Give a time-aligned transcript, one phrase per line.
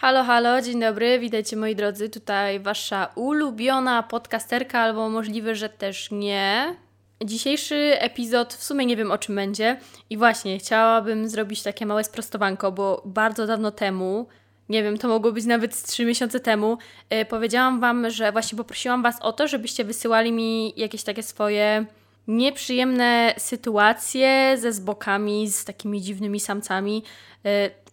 [0.00, 2.08] Halo, halo, dzień dobry, witajcie moi drodzy.
[2.08, 6.76] Tutaj wasza ulubiona podcasterka, albo możliwe, że też nie.
[7.24, 9.80] Dzisiejszy epizod w sumie nie wiem o czym będzie.
[10.10, 14.26] I właśnie chciałabym zrobić takie małe sprostowanko, bo bardzo dawno temu,
[14.68, 16.78] nie wiem, to mogło być nawet z 3 miesiące temu,
[17.10, 21.86] yy, powiedziałam Wam, że właśnie poprosiłam Was o to, żebyście wysyłali mi jakieś takie swoje
[22.28, 27.02] nieprzyjemne sytuacje ze zbokami, z takimi dziwnymi samcami.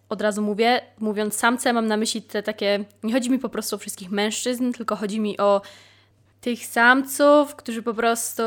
[0.08, 2.84] Od razu mówię, mówiąc samce, mam na myśli te takie.
[3.02, 5.62] Nie chodzi mi po prostu o wszystkich mężczyzn, tylko chodzi mi o
[6.40, 8.42] tych samców, którzy po prostu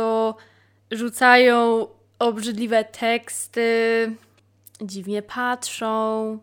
[0.91, 1.87] rzucają
[2.19, 3.65] obrzydliwe teksty,
[4.81, 6.39] dziwnie patrzą.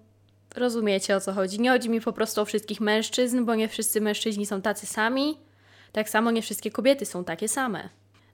[0.57, 1.60] Rozumiecie o co chodzi.
[1.60, 5.38] Nie chodzi mi po prostu o wszystkich mężczyzn, bo nie wszyscy mężczyźni są tacy sami.
[5.93, 7.88] Tak samo nie wszystkie kobiety są takie same.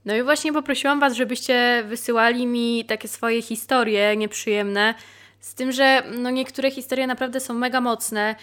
[0.04, 4.94] No i właśnie poprosiłam Was, żebyście wysyłali mi takie swoje historie nieprzyjemne
[5.44, 8.34] z tym, że no niektóre historie naprawdę są mega mocne.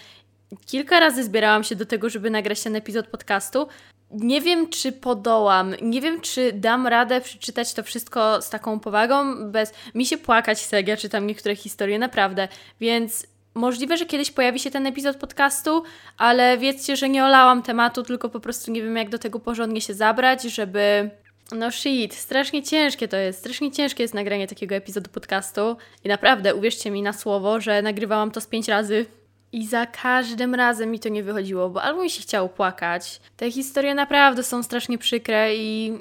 [0.66, 3.68] Kilka razy zbierałam się do tego, żeby nagrać ten epizod podcastu.
[4.10, 9.50] Nie wiem, czy podołam, nie wiem, czy dam radę przeczytać to wszystko z taką powagą,
[9.50, 12.48] bez mi się płakać jak ja czytam niektóre historie, naprawdę.
[12.80, 15.82] Więc możliwe, że kiedyś pojawi się ten epizod podcastu,
[16.18, 19.80] ale wiedzcie, że nie olałam tematu, tylko po prostu nie wiem, jak do tego porządnie
[19.80, 21.10] się zabrać, żeby
[21.54, 26.54] no shit, strasznie ciężkie to jest, strasznie ciężkie jest nagranie takiego epizodu podcastu i naprawdę,
[26.54, 29.06] uwierzcie mi na słowo, że nagrywałam to z pięć razy
[29.52, 33.50] i za każdym razem mi to nie wychodziło, bo albo mi się chciało płakać, te
[33.50, 35.98] historie naprawdę są strasznie przykre i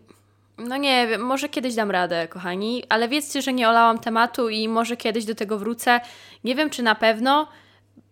[0.57, 4.67] no nie wiem, może kiedyś dam radę, kochani, ale wiedzcie, że nie olałam tematu i
[4.67, 5.99] może kiedyś do tego wrócę.
[6.43, 7.47] Nie wiem, czy na pewno,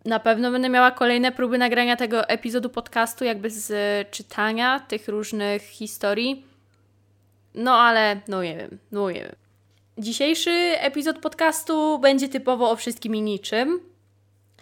[0.06, 3.72] na pewno będę miała kolejne próby nagrania tego epizodu podcastu, jakby z
[4.12, 6.49] czytania tych różnych historii.
[7.54, 9.36] No ale, no nie wiem, no nie wiem.
[9.98, 13.80] Dzisiejszy epizod podcastu będzie typowo o wszystkim i niczym.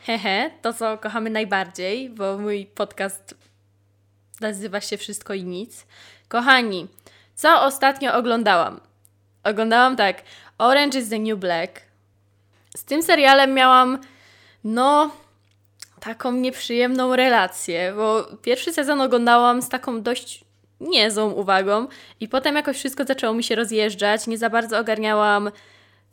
[0.06, 3.36] Hehe, to co kochamy najbardziej, bo mój podcast
[4.42, 5.86] nazywa się Wszystko i Nic.
[6.28, 6.88] Kochani,
[7.36, 8.80] co ostatnio oglądałam?
[9.44, 10.22] Oglądałam tak
[10.58, 11.82] Orange is the New Black.
[12.76, 14.00] Z tym serialem miałam,
[14.64, 15.12] no,
[16.00, 20.47] taką nieprzyjemną relację, bo pierwszy sezon oglądałam z taką dość
[20.80, 21.88] niezłą uwagą
[22.20, 25.52] i potem jakoś wszystko zaczęło mi się rozjeżdżać, nie za bardzo ogarniałam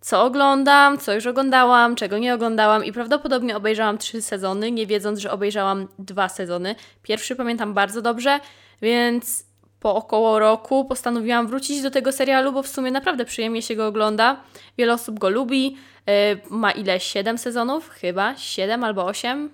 [0.05, 5.19] co oglądam, co już oglądałam, czego nie oglądałam i prawdopodobnie obejrzałam trzy sezony, nie wiedząc,
[5.19, 6.75] że obejrzałam dwa sezony.
[7.03, 8.41] Pierwszy pamiętam bardzo dobrze,
[8.83, 9.47] więc
[9.81, 13.87] po około roku postanowiłam wrócić do tego serialu, bo w sumie naprawdę przyjemnie się go
[13.87, 14.41] ogląda.
[14.79, 15.77] Wiele osób go lubi.
[16.07, 17.01] Yy, ma ile?
[17.01, 17.89] Siedem sezonów?
[17.89, 18.37] Chyba?
[18.37, 19.51] Siedem albo osiem?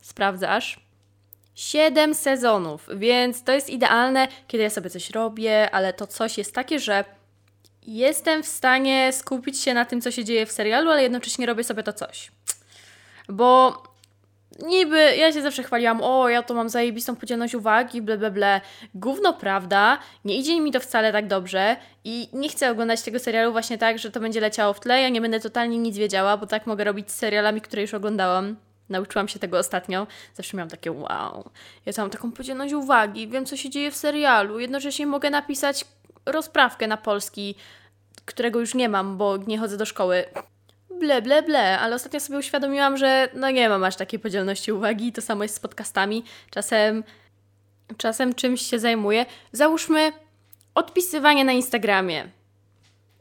[0.00, 0.83] Sprawdzasz.
[1.54, 6.54] Siedem sezonów, więc to jest idealne, kiedy ja sobie coś robię, ale to coś jest
[6.54, 7.04] takie, że
[7.86, 11.64] jestem w stanie skupić się na tym, co się dzieje w serialu, ale jednocześnie robię
[11.64, 12.32] sobie to coś.
[13.28, 13.82] Bo
[14.62, 18.60] niby ja się zawsze chwaliłam, o, ja to mam zajebistą podzielność uwagi, ble, ble, ble.
[18.94, 23.52] Gówno prawda, nie idzie mi to wcale tak dobrze i nie chcę oglądać tego serialu
[23.52, 26.46] właśnie tak, że to będzie leciało w tle, ja nie będę totalnie nic wiedziała, bo
[26.46, 28.56] tak mogę robić z serialami, które już oglądałam.
[28.88, 30.06] Nauczyłam się tego ostatnio.
[30.34, 31.50] Zawsze miałam takie wow.
[31.86, 34.58] Ja mam taką podzielność uwagi, wiem co się dzieje w serialu.
[34.60, 35.84] Jednocześnie mogę napisać
[36.26, 37.54] rozprawkę na polski,
[38.24, 40.24] którego już nie mam, bo nie chodzę do szkoły.
[40.90, 45.12] Ble, ble, ble, ale ostatnio sobie uświadomiłam, że no nie mam aż takiej podzielności uwagi.
[45.12, 46.24] To samo jest z podcastami.
[46.50, 47.04] Czasem,
[47.96, 49.26] czasem czymś się zajmuję.
[49.52, 50.12] Załóżmy
[50.74, 52.28] odpisywanie na Instagramie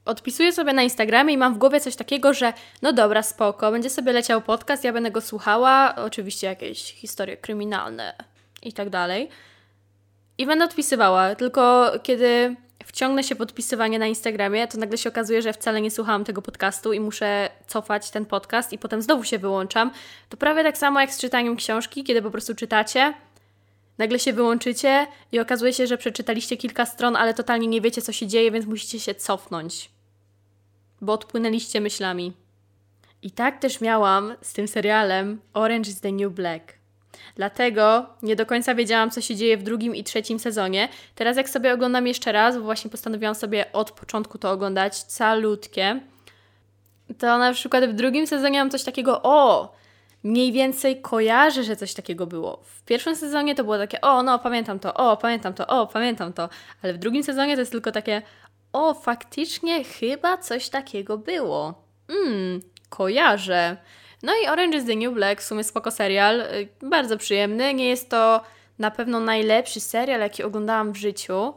[0.05, 3.89] odpisuję sobie na Instagramie i mam w głowie coś takiego, że no dobra, spoko, będzie
[3.89, 8.13] sobie leciał podcast, ja będę go słuchała, oczywiście jakieś historie kryminalne
[8.63, 9.29] i tak dalej.
[10.37, 12.55] I będę odpisywała, tylko kiedy
[12.85, 16.93] wciągnę się podpisywanie na Instagramie, to nagle się okazuje, że wcale nie słuchałam tego podcastu
[16.93, 19.91] i muszę cofać ten podcast i potem znowu się wyłączam.
[20.29, 23.13] To prawie tak samo jak z czytaniem książki, kiedy po prostu czytacie,
[23.97, 28.11] nagle się wyłączycie i okazuje się, że przeczytaliście kilka stron, ale totalnie nie wiecie, co
[28.11, 29.92] się dzieje, więc musicie się cofnąć
[31.03, 32.33] bo odpłynęliście myślami.
[33.21, 36.73] I tak też miałam z tym serialem Orange is the New Black.
[37.35, 40.89] Dlatego nie do końca wiedziałam, co się dzieje w drugim i trzecim sezonie.
[41.15, 45.99] Teraz, jak sobie oglądam jeszcze raz, bo właśnie postanowiłam sobie od początku to oglądać calutkie,
[47.19, 49.73] to na przykład w drugim sezonie mam coś takiego, o,
[50.23, 52.63] mniej więcej kojarzę, że coś takiego było.
[52.63, 56.33] W pierwszym sezonie to było takie, o, no, pamiętam to, o, pamiętam to, o, pamiętam
[56.33, 56.49] to,
[56.83, 58.21] ale w drugim sezonie to jest tylko takie,
[58.73, 61.73] o, faktycznie chyba coś takiego było.
[62.09, 62.59] Mmm,
[62.89, 63.77] kojarzę.
[64.23, 67.73] No i Orange is the New Black, w sumie spoko serial, y, bardzo przyjemny.
[67.73, 68.41] Nie jest to
[68.79, 71.53] na pewno najlepszy serial, jaki oglądałam w życiu.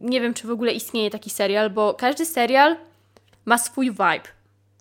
[0.00, 2.76] Nie wiem, czy w ogóle istnieje taki serial, bo każdy serial
[3.44, 4.28] ma swój vibe.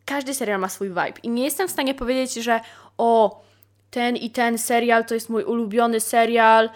[0.05, 1.19] Każdy serial ma swój vibe.
[1.23, 2.59] I nie jestem w stanie powiedzieć, że
[2.97, 3.41] o,
[3.89, 6.69] ten i ten serial to jest mój ulubiony serial.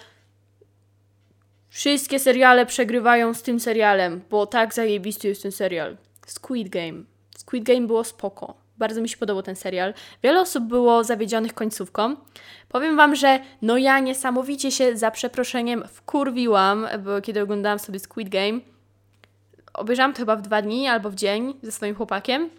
[1.72, 5.98] Wszystkie seriale przegrywają z tym serialem, bo tak zajebisty jest ten serial.
[6.28, 7.04] Squid Game.
[7.38, 8.54] Squid Game było spoko.
[8.78, 9.94] Bardzo mi się podobał ten serial.
[10.24, 12.16] Wiele osób było zawiedzionych końcówką.
[12.70, 18.30] Powiem Wam, że no ja niesamowicie się za przeproszeniem wkurwiłam, bo kiedy oglądałam sobie Squid
[18.30, 18.60] Game.
[19.74, 22.50] Obejrzałam to chyba w dwa dni albo w dzień ze swoim chłopakiem.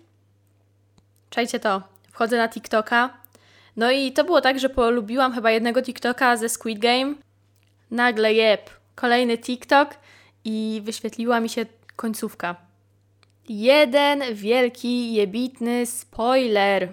[1.30, 1.82] Czajcie to.
[2.12, 3.10] Wchodzę na TikToka.
[3.76, 7.14] No i to było tak, że polubiłam chyba jednego TikToka ze Squid Game.
[7.90, 9.88] Nagle jeb, kolejny TikTok
[10.44, 11.66] i wyświetliła mi się
[11.96, 12.56] końcówka.
[13.48, 16.88] Jeden wielki, jebitny spoiler.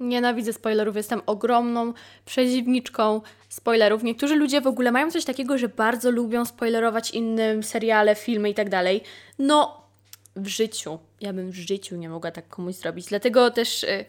[0.00, 1.92] Nienawidzę spoilerów, jestem ogromną
[2.24, 4.02] przeciwniczką spoilerów.
[4.02, 8.54] Niektórzy ludzie w ogóle mają coś takiego, że bardzo lubią spoilerować innym seriale, filmy i
[8.54, 9.02] tak dalej.
[9.38, 9.80] No,
[10.36, 10.98] w życiu.
[11.20, 13.06] Ja bym w życiu nie mogła tak komuś zrobić.
[13.06, 14.04] Dlatego też y,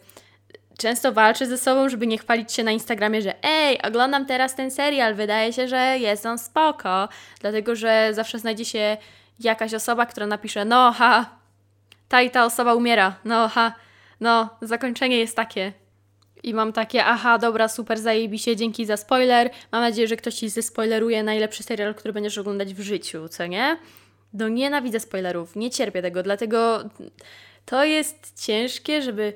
[0.78, 4.72] często walczę ze sobą, żeby nie chwalić się na Instagramie, że ej, oglądam teraz ten
[4.72, 7.10] serial, wydaje się, że jest on spoko.
[7.42, 8.98] Dlatego, że zawsze znajdzie się
[9.40, 11.30] jakaś osoba, która napisze, no ha,
[12.08, 13.74] ta i ta osoba umiera, no ha,
[14.20, 15.74] no, zakończenie jest takie.
[16.44, 19.50] I mam takie, aha, dobra, super, zajebiście, dzięki za spoiler.
[19.72, 23.78] Mam nadzieję, że ktoś Ci zespoileruje najlepszy serial, który będziesz oglądać w życiu, co nie?
[24.34, 26.90] No nienawidzę spoilerów, nie cierpię tego, dlatego
[27.66, 29.34] to jest ciężkie, żeby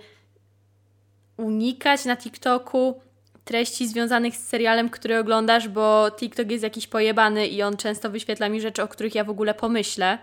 [1.40, 3.02] unikać na TikToku
[3.46, 8.50] treści związanych z serialem, który oglądasz, bo TikTok jest jakiś pojebany i on często wyświetla
[8.50, 10.18] mi rzeczy, o których ja w ogóle pomyślę.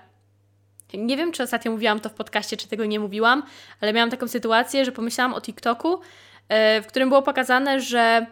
[0.95, 3.43] Nie wiem, czy ostatnio mówiłam to w podcaście, czy tego nie mówiłam,
[3.81, 6.01] ale miałam taką sytuację, że pomyślałam o TikToku,
[6.49, 8.27] e, w którym było pokazane, że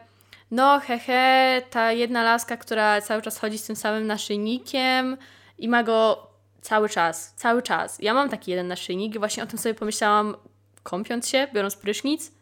[0.50, 5.16] no hehe, ta jedna laska, która cały czas chodzi z tym samym naszyjnikiem
[5.58, 6.26] i ma go
[6.60, 7.98] cały czas, cały czas.
[8.00, 10.36] Ja mam taki jeden naszyjnik i właśnie o tym sobie pomyślałam,
[10.82, 12.32] kąpiąc się, biorąc prysznic,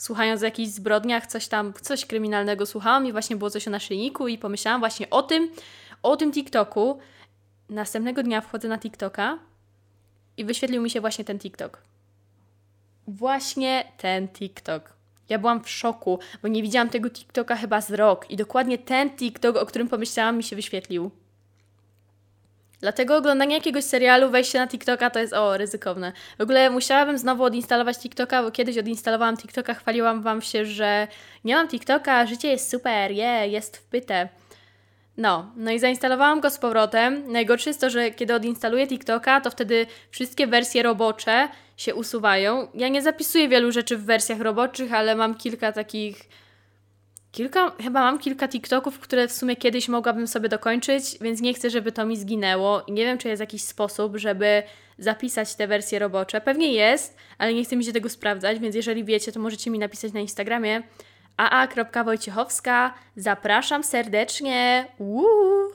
[0.00, 4.28] słuchając o jakichś zbrodniach, coś tam, coś kryminalnego słuchałam i właśnie było coś o naszyjniku
[4.28, 5.50] i pomyślałam właśnie o tym,
[6.02, 6.98] o tym TikToku.
[7.68, 9.38] Następnego dnia wchodzę na TikToka
[10.36, 11.82] i wyświetlił mi się właśnie ten TikTok.
[13.06, 14.92] Właśnie ten TikTok.
[15.28, 19.10] Ja byłam w szoku, bo nie widziałam tego TikToka chyba z rok i dokładnie ten
[19.10, 21.10] TikTok, o którym pomyślałam, mi się wyświetlił.
[22.80, 26.12] Dlatego oglądanie jakiegoś serialu, wejście na TikToka to jest o, ryzykowne.
[26.38, 31.08] W ogóle musiałabym znowu odinstalować TikToka, bo kiedyś odinstalowałam TikToka, chwaliłam Wam się, że
[31.44, 34.28] nie mam TikToka, życie jest super, je, yeah, jest wpyte.
[35.16, 37.32] No, no i zainstalowałam go z powrotem.
[37.32, 42.68] Najgorsze jest to, że kiedy odinstaluję TikToka, to wtedy wszystkie wersje robocze się usuwają.
[42.74, 46.28] Ja nie zapisuję wielu rzeczy w wersjach roboczych, ale mam kilka takich
[47.32, 51.70] Kilka, chyba mam kilka TikToków, które w sumie kiedyś mogłabym sobie dokończyć, więc nie chcę,
[51.70, 52.82] żeby to mi zginęło.
[52.86, 54.62] I nie wiem, czy jest jakiś sposób, żeby
[54.98, 56.40] zapisać te wersje robocze.
[56.40, 59.78] Pewnie jest, ale nie chcę mi się tego sprawdzać, więc jeżeli wiecie, to możecie mi
[59.78, 60.82] napisać na Instagramie
[61.36, 62.94] aa.wojciechowska.
[63.16, 64.86] Zapraszam serdecznie.
[64.98, 65.72] Uuu.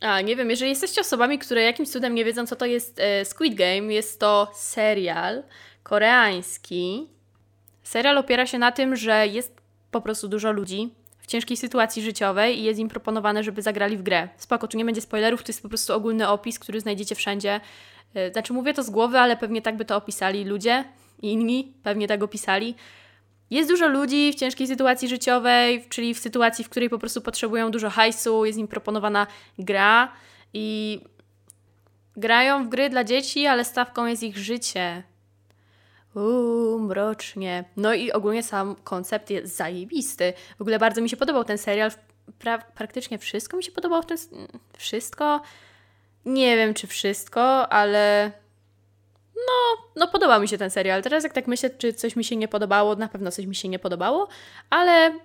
[0.00, 3.24] A, nie wiem, jeżeli jesteście osobami, które jakimś cudem nie wiedzą, co to jest e,
[3.24, 5.42] Squid Game, jest to serial
[5.82, 7.08] koreański.
[7.82, 9.63] Serial opiera się na tym, że jest
[9.94, 14.02] po prostu dużo ludzi w ciężkiej sytuacji życiowej i jest im proponowane, żeby zagrali w
[14.02, 14.28] grę.
[14.36, 17.60] Spoko, tu nie będzie spoilerów, to jest po prostu ogólny opis, który znajdziecie wszędzie.
[18.14, 20.84] E, znaczy mówię to z głowy, ale pewnie tak by to opisali ludzie,
[21.22, 22.74] inni pewnie tak opisali.
[23.50, 27.70] Jest dużo ludzi w ciężkiej sytuacji życiowej, czyli w sytuacji, w której po prostu potrzebują
[27.70, 29.26] dużo hajsu, jest im proponowana
[29.58, 30.12] gra
[30.52, 31.00] i
[32.16, 35.02] grają w gry dla dzieci, ale stawką jest ich życie.
[36.14, 37.64] Uuu, mrocznie.
[37.76, 40.32] No i ogólnie sam koncept jest zajebisty.
[40.58, 41.90] W ogóle bardzo mi się podobał ten serial.
[42.38, 44.18] Pra praktycznie wszystko mi się podobało w tym...
[44.76, 45.40] Wszystko?
[46.24, 48.32] Nie wiem, czy wszystko, ale...
[49.34, 51.02] No, no podobał mi się ten serial.
[51.02, 53.68] Teraz jak tak myślę, czy coś mi się nie podobało, na pewno coś mi się
[53.68, 54.28] nie podobało,
[54.70, 55.18] ale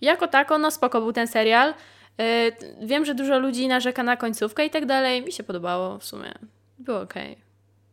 [0.00, 1.74] jako tako, no spoko był ten serial.
[2.18, 5.22] Yy, wiem, że dużo ludzi narzeka na końcówkę i tak dalej.
[5.22, 6.32] Mi się podobało w sumie.
[6.78, 7.14] Było ok.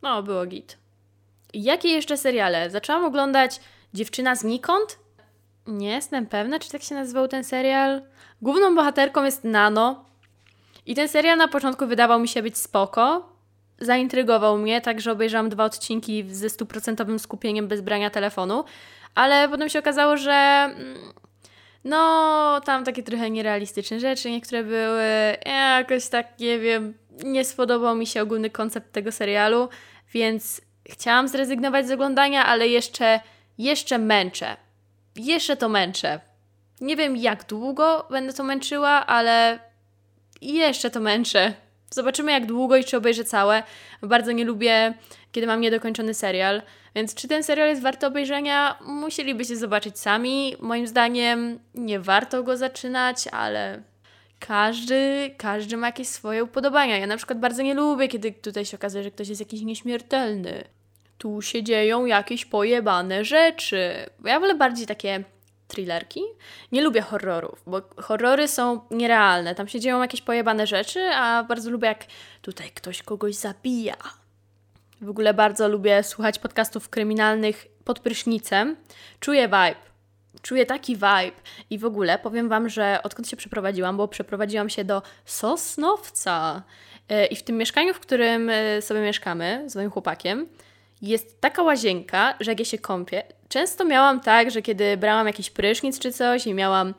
[0.02, 0.78] No, było git.
[1.64, 2.70] Jakie jeszcze seriale?
[2.70, 3.60] Zaczęłam oglądać
[3.94, 5.00] Dziewczyna znikąd.
[5.68, 8.02] Nie jestem pewna, czy tak się nazywał ten serial.
[8.42, 10.06] Główną bohaterką jest Nano.
[10.86, 13.30] I ten serial na początku wydawał mi się być spoko.
[13.80, 18.64] Zaintrygował mnie, także obejrzałam dwa odcinki ze stuprocentowym skupieniem bez brania telefonu.
[19.16, 20.98] Ale potem się okazało, że mm,
[21.84, 25.38] no, tam takie trochę nierealistyczne rzeczy niektóre były.
[25.46, 29.70] Jakoś tak, nie wiem, nie spodobał mi się ogólny koncept tego serialu,
[30.14, 33.20] więc Chciałam zrezygnować z oglądania, ale jeszcze,
[33.58, 34.58] jeszcze męczę.
[35.16, 36.20] Jeszcze to męczę.
[36.82, 39.60] Nie wiem jak długo będę to męczyła, ale
[40.42, 41.54] jeszcze to męczę.
[41.90, 43.64] Zobaczymy jak długo i czy obejrzę całe.
[44.02, 44.94] Bardzo nie lubię,
[45.32, 46.62] kiedy mam niedokończony serial.
[46.96, 48.78] Więc czy ten serial jest warty obejrzenia?
[48.86, 50.56] Musielibyście zobaczyć sami.
[50.60, 53.82] Moim zdaniem nie warto go zaczynać, ale
[54.40, 56.98] każdy, każdy ma jakieś swoje upodobania.
[56.98, 60.64] Ja na przykład bardzo nie lubię, kiedy tutaj się okazuje, że ktoś jest jakiś nieśmiertelny.
[61.18, 64.10] Tu się dzieją jakieś pojebane rzeczy.
[64.26, 65.24] Ja wolę bardziej takie
[65.68, 66.22] thrillerki.
[66.72, 69.56] Nie lubię horrorów, bo horrory są nierealne.
[69.56, 72.06] Tam się dzieją jakieś pojebane rzeczy, a bardzo lubię, jak
[72.42, 73.98] tutaj ktoś kogoś zabija.
[75.02, 78.76] W ogóle bardzo lubię słuchać podcastów kryminalnych pod prysznicem.
[79.20, 79.88] Czuję vibe.
[80.42, 81.42] Czuję taki vibe.
[81.70, 86.64] I w ogóle powiem Wam, że odkąd się przeprowadziłam, bo przeprowadziłam się do Sosnowca.
[87.10, 90.48] E, I w tym mieszkaniu, w którym e, sobie mieszkamy z moim chłopakiem,
[91.02, 95.50] jest taka łazienka, że jak ja się kąpię, często miałam tak, że kiedy brałam jakiś
[95.50, 96.94] prysznic czy coś i miałam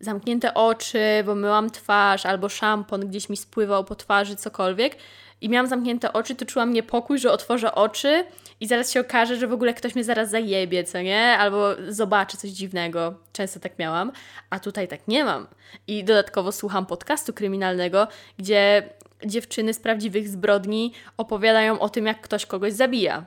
[0.00, 4.96] zamknięte oczy, bo myłam twarz albo szampon gdzieś mi spływał po twarzy, cokolwiek
[5.40, 8.24] i miałam zamknięte oczy, to czułam niepokój, że otworzę oczy
[8.60, 11.38] i zaraz się okaże, że w ogóle ktoś mnie zaraz zajebie, co nie?
[11.38, 13.14] Albo zobaczy coś dziwnego.
[13.32, 14.12] Często tak miałam,
[14.50, 15.46] a tutaj tak nie mam.
[15.86, 18.82] I dodatkowo słucham podcastu kryminalnego, gdzie
[19.26, 23.24] dziewczyny z prawdziwych zbrodni opowiadają o tym, jak ktoś kogoś zabija.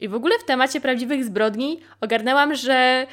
[0.00, 3.06] I w ogóle w temacie prawdziwych zbrodni ogarnęłam, że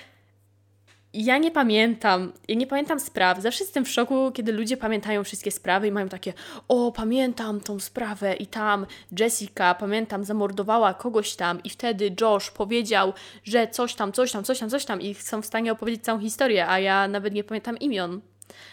[1.15, 3.41] ja nie pamiętam, ja nie pamiętam spraw.
[3.41, 6.33] Zawsze jestem w szoku, kiedy ludzie pamiętają wszystkie sprawy i mają takie,
[6.67, 8.85] o, pamiętam tą sprawę i tam
[9.19, 13.13] Jessica, pamiętam, zamordowała kogoś tam i wtedy Josh powiedział,
[13.43, 16.19] że coś tam, coś tam, coś tam, coś tam i są w stanie opowiedzieć całą
[16.19, 18.21] historię, a ja nawet nie pamiętam imion.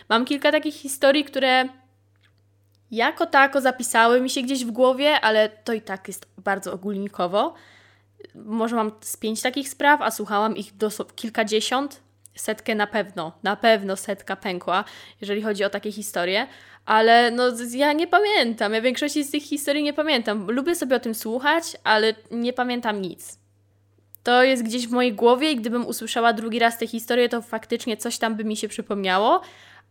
[0.09, 1.69] Mam kilka takich historii, które
[2.90, 7.54] jako tako zapisały mi się gdzieś w głowie, ale to i tak jest bardzo ogólnikowo
[8.35, 12.00] może mam z pięć takich spraw, a słuchałam ich do kilkadziesiąt.
[12.35, 14.85] Setkę na pewno, na pewno setka pękła,
[15.21, 16.47] jeżeli chodzi o takie historie,
[16.87, 18.73] ale no ja nie pamiętam.
[18.73, 20.50] Ja większości z tych historii nie pamiętam.
[20.50, 23.38] Lubię sobie o tym słuchać, ale nie pamiętam nic.
[24.23, 27.97] To jest gdzieś w mojej głowie i gdybym usłyszała drugi raz tę historię, to faktycznie
[27.97, 29.41] coś tam by mi się przypomniało,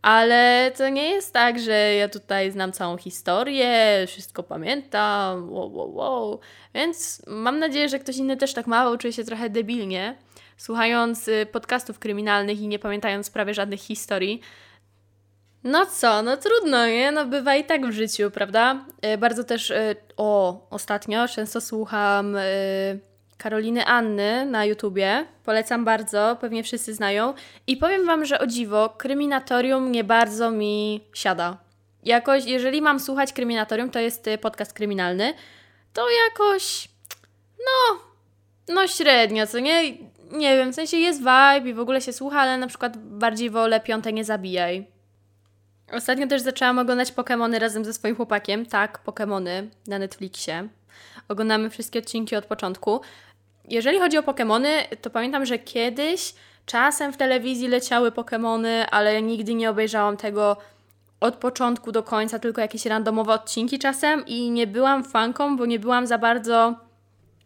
[0.02, 5.94] ale to nie jest tak, że ja tutaj znam całą historię, wszystko pamiętam, wow, wow,
[5.94, 6.40] wow.
[6.74, 10.16] Więc mam nadzieję, że ktoś inny też tak ma, bo czuje się trochę debilnie,
[10.56, 14.40] słuchając y, podcastów kryminalnych i nie pamiętając prawie żadnych historii.
[15.64, 17.12] No co, no trudno, nie?
[17.12, 18.84] No bywa i tak w życiu, prawda?
[19.14, 22.36] Y, bardzo też, y, o, ostatnio często słucham
[23.42, 25.26] Karoliny Anny na YouTubie.
[25.44, 27.34] Polecam bardzo, pewnie wszyscy znają.
[27.66, 31.58] I powiem Wam, że o dziwo, kryminatorium nie bardzo mi siada.
[32.04, 35.34] Jakoś, jeżeli mam słuchać kryminatorium, to jest y, podcast kryminalny,
[35.92, 36.88] to jakoś,
[37.58, 37.98] no,
[38.74, 39.92] no średnio, co nie?
[40.30, 43.50] Nie wiem, w sensie jest vibe i w ogóle się słucha, ale na przykład bardziej
[43.50, 44.86] wolę Piąte Nie Zabijaj.
[45.92, 48.66] Ostatnio też zaczęłam oglądać Pokémony razem ze swoim chłopakiem.
[48.66, 50.68] Tak, Pokémony na Netflixie.
[51.28, 53.00] Oglądamy wszystkie odcinki od początku.
[53.68, 54.68] Jeżeli chodzi o Pokémony,
[55.00, 56.34] to pamiętam, że kiedyś
[56.66, 60.56] czasem w telewizji leciały Pokémony, ale nigdy nie obejrzałam tego
[61.20, 65.78] od początku do końca, tylko jakieś randomowe odcinki czasem i nie byłam fanką, bo nie
[65.78, 66.74] byłam za bardzo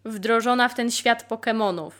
[0.04, 1.90] wdrożona w ten świat Pokémonów.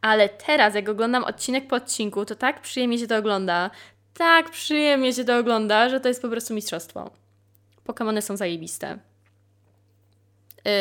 [0.00, 3.70] Ale teraz, jak oglądam odcinek po odcinku, to tak przyjemnie się to ogląda,
[4.14, 7.10] tak przyjemnie się to ogląda, że to jest po prostu mistrzostwo.
[7.86, 8.98] Pokémony są zajebiste.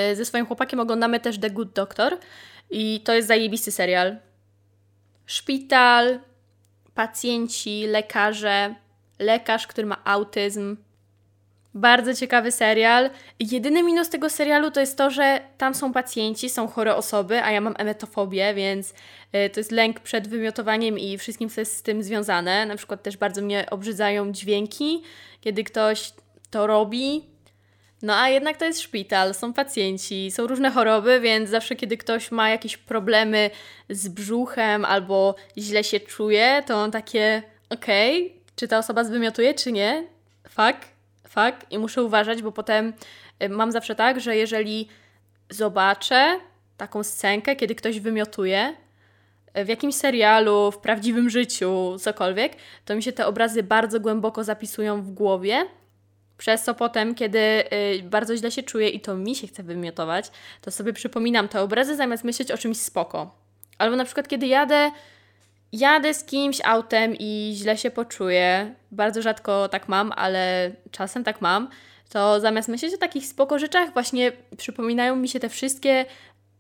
[0.09, 2.17] Yy, ze swoim chłopakiem oglądamy też The Good Doctor
[2.70, 4.17] i to jest zajebisty serial.
[5.25, 6.20] Szpital,
[6.93, 8.75] pacjenci, lekarze,
[9.20, 10.77] lekarz, który ma autyzm.
[11.75, 13.10] Bardzo ciekawy serial.
[13.39, 17.51] Jedyny minus tego serialu to jest to, że tam są pacjenci, są chore osoby, a
[17.51, 18.93] ja mam emetofobię, więc
[19.36, 22.65] y, to jest lęk przed wymiotowaniem i wszystkim, co jest z tym związane.
[22.65, 25.01] Na przykład też bardzo mnie obrzydzają dźwięki,
[25.41, 26.13] kiedy ktoś
[26.50, 27.32] to robi,
[28.03, 32.31] no a jednak to jest szpital, są pacjenci, są różne choroby, więc zawsze kiedy ktoś
[32.31, 33.50] ma jakieś problemy
[33.89, 39.53] z brzuchem albo źle się czuje, to on takie, okej, okay, czy ta osoba zwymiotuje,
[39.53, 40.07] czy nie?
[40.50, 40.77] Fuck,
[41.27, 41.72] fuck.
[41.72, 42.93] I muszę uważać, bo potem
[43.43, 44.88] y, mam zawsze tak, że jeżeli
[45.50, 46.39] zobaczę
[46.77, 48.75] taką scenkę, kiedy ktoś wymiotuje,
[49.57, 52.53] y, w jakimś serialu, w prawdziwym życiu, cokolwiek,
[52.86, 55.65] to mi się te obrazy bardzo głęboko zapisują w głowie
[56.37, 60.31] przez co potem, kiedy y, bardzo źle się czuję i to mi się chce wymiotować,
[60.61, 63.35] to sobie przypominam te obrazy zamiast myśleć o czymś spoko.
[63.77, 64.91] Albo na przykład, kiedy jadę,
[65.71, 71.41] jadę z kimś autem i źle się poczuję, bardzo rzadko tak mam, ale czasem tak
[71.41, 71.69] mam,
[72.09, 76.05] to zamiast myśleć o takich spoko rzeczach, właśnie przypominają mi się te wszystkie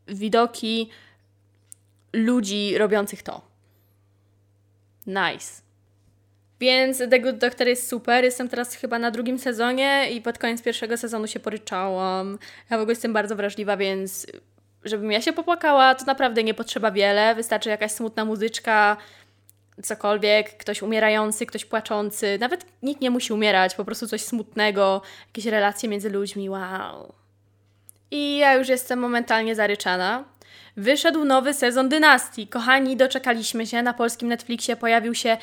[0.07, 0.89] widoki
[2.13, 3.41] ludzi robiących to.
[5.07, 5.63] Nice.
[6.59, 8.23] Więc The Good Doctor jest super.
[8.23, 12.39] Jestem teraz chyba na drugim sezonie i pod koniec pierwszego sezonu się poryczałam.
[12.69, 14.27] Ja w ogóle jestem bardzo wrażliwa, więc
[14.85, 17.35] żebym ja się popłakała, to naprawdę nie potrzeba wiele.
[17.35, 18.97] Wystarczy jakaś smutna muzyczka,
[19.83, 22.37] cokolwiek, ktoś umierający, ktoś płaczący.
[22.39, 26.49] Nawet nikt nie musi umierać, po prostu coś smutnego, jakieś relacje między ludźmi.
[26.49, 27.13] Wow.
[28.11, 30.23] I ja już jestem momentalnie zaryczana.
[30.77, 32.47] Wyszedł nowy sezon Dynastii.
[32.47, 33.81] Kochani, doczekaliśmy się.
[33.81, 35.37] Na polskim Netflixie pojawił się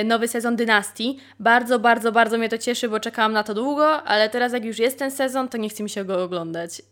[0.00, 1.18] y, nowy sezon Dynastii.
[1.40, 4.78] Bardzo, bardzo, bardzo mnie to cieszy, bo czekałam na to długo, ale teraz jak już
[4.78, 6.82] jest ten sezon, to nie chce mi się go oglądać.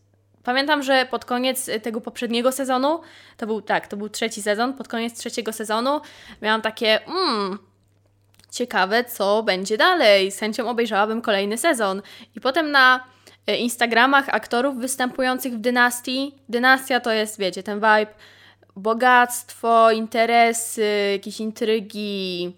[0.45, 3.01] Pamiętam, że pod koniec tego poprzedniego sezonu,
[3.37, 6.01] to był tak, to był trzeci sezon, pod koniec trzeciego sezonu
[6.43, 7.59] miałam takie, mmm,
[8.51, 10.31] ciekawe co będzie dalej.
[10.31, 12.03] Z chęcią obejrzałabym kolejny sezon.
[12.37, 13.01] I potem na e,
[13.53, 18.15] Instagramach aktorów występujących w dynastii, dynastia to jest, wiecie, ten vibe,
[18.77, 22.53] bogactwo, interesy, jakieś intrygi,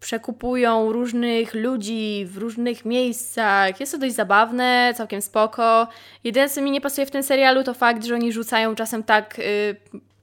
[0.00, 3.80] przekupują różnych ludzi w różnych miejscach.
[3.80, 5.88] Jest to dość zabawne, całkiem spoko.
[6.24, 9.38] Jedyne, co mi nie pasuje w tym serialu, to fakt, że oni rzucają czasem tak
[9.38, 9.76] y,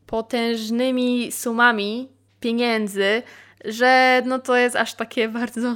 [0.08, 2.10] potężnymi sumami
[2.40, 3.24] pieniędzy,
[3.66, 5.76] że no to jest aż takie bardzo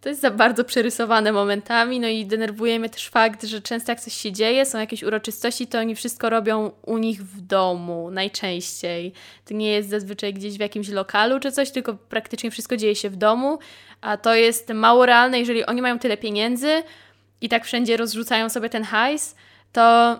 [0.00, 4.00] to jest za bardzo przerysowane momentami, no i denerwuje mnie też fakt, że często jak
[4.00, 9.12] coś się dzieje, są jakieś uroczystości, to oni wszystko robią u nich w domu, najczęściej.
[9.44, 13.10] To nie jest zazwyczaj gdzieś w jakimś lokalu czy coś, tylko praktycznie wszystko dzieje się
[13.10, 13.58] w domu,
[14.00, 16.82] a to jest mało realne, jeżeli oni mają tyle pieniędzy
[17.40, 19.34] i tak wszędzie rozrzucają sobie ten hajs,
[19.72, 20.16] to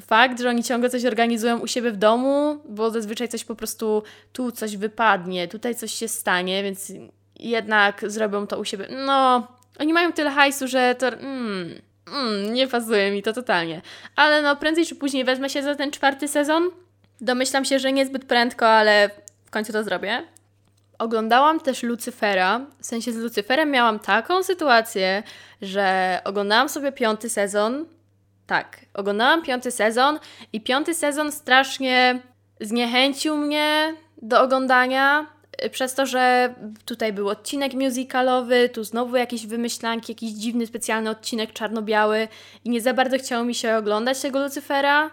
[0.00, 4.02] fakt, że oni ciągle coś organizują u siebie w domu, bo zazwyczaj coś po prostu
[4.32, 6.92] tu coś wypadnie, tutaj coś się stanie, więc
[7.48, 8.86] jednak zrobią to u siebie.
[9.06, 9.46] No,
[9.78, 11.08] oni mają tyle hajsu, że to.
[11.08, 13.82] Mm, mm, nie pasuje mi to totalnie.
[14.16, 16.70] Ale no, prędzej czy później wezmę się za ten czwarty sezon.
[17.20, 19.10] Domyślam się, że niezbyt prędko, ale
[19.44, 20.22] w końcu to zrobię.
[20.98, 22.60] Oglądałam też Lucyfera.
[22.80, 25.22] W sensie z Lucyferem miałam taką sytuację,
[25.62, 27.86] że oglądałam sobie piąty sezon.
[28.46, 30.18] Tak, oglądałam piąty sezon
[30.52, 32.20] i piąty sezon strasznie
[32.60, 35.26] zniechęcił mnie do oglądania
[35.70, 41.52] przez to, że tutaj był odcinek musicalowy, tu znowu jakieś wymyślanki, jakiś dziwny, specjalny odcinek
[41.52, 42.28] czarno-biały
[42.64, 45.10] i nie za bardzo chciało mi się oglądać tego Lucyfera.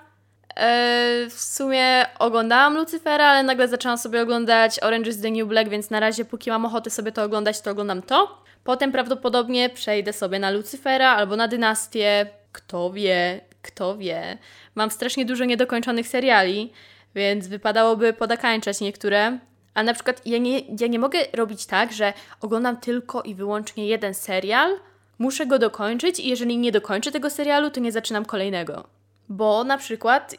[0.56, 5.70] Eee, w sumie oglądałam Lucyfera, ale nagle zaczęłam sobie oglądać Orange is the New Black,
[5.70, 8.44] więc na razie póki mam ochotę sobie to oglądać, to oglądam to.
[8.64, 12.28] Potem prawdopodobnie przejdę sobie na Lucyfera albo na Dynastię.
[12.52, 14.38] Kto wie, kto wie.
[14.76, 16.72] Mam strasznie dużo niedokończonych seriali,
[17.16, 19.40] więc wypadałoby podakańczać niektóre.
[19.78, 23.88] A na przykład ja nie, ja nie mogę robić tak, że oglądam tylko i wyłącznie
[23.88, 24.80] jeden serial,
[25.20, 28.84] muszę go dokończyć i jeżeli nie dokończę tego serialu, to nie zaczynam kolejnego.
[29.30, 30.36] Bo na przykład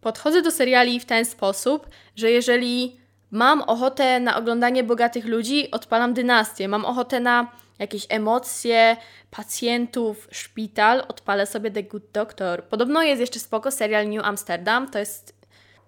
[0.00, 2.96] podchodzę do seriali w ten sposób, że jeżeli
[3.30, 6.68] mam ochotę na oglądanie bogatych ludzi, odpalam dynastię.
[6.68, 8.96] Mam ochotę na jakieś emocje,
[9.30, 12.64] pacjentów, szpital, odpalę sobie The Good Doctor.
[12.64, 15.35] Podobno jest jeszcze spoko serial New Amsterdam, to jest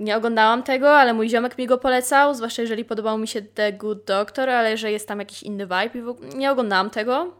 [0.00, 3.72] nie oglądałam tego, ale mój ziomek mi go polecał, zwłaszcza jeżeli podobał mi się The
[3.72, 7.34] Good Doctor, ale że jest tam jakiś inny vibe i w ogóle nie oglądałam tego.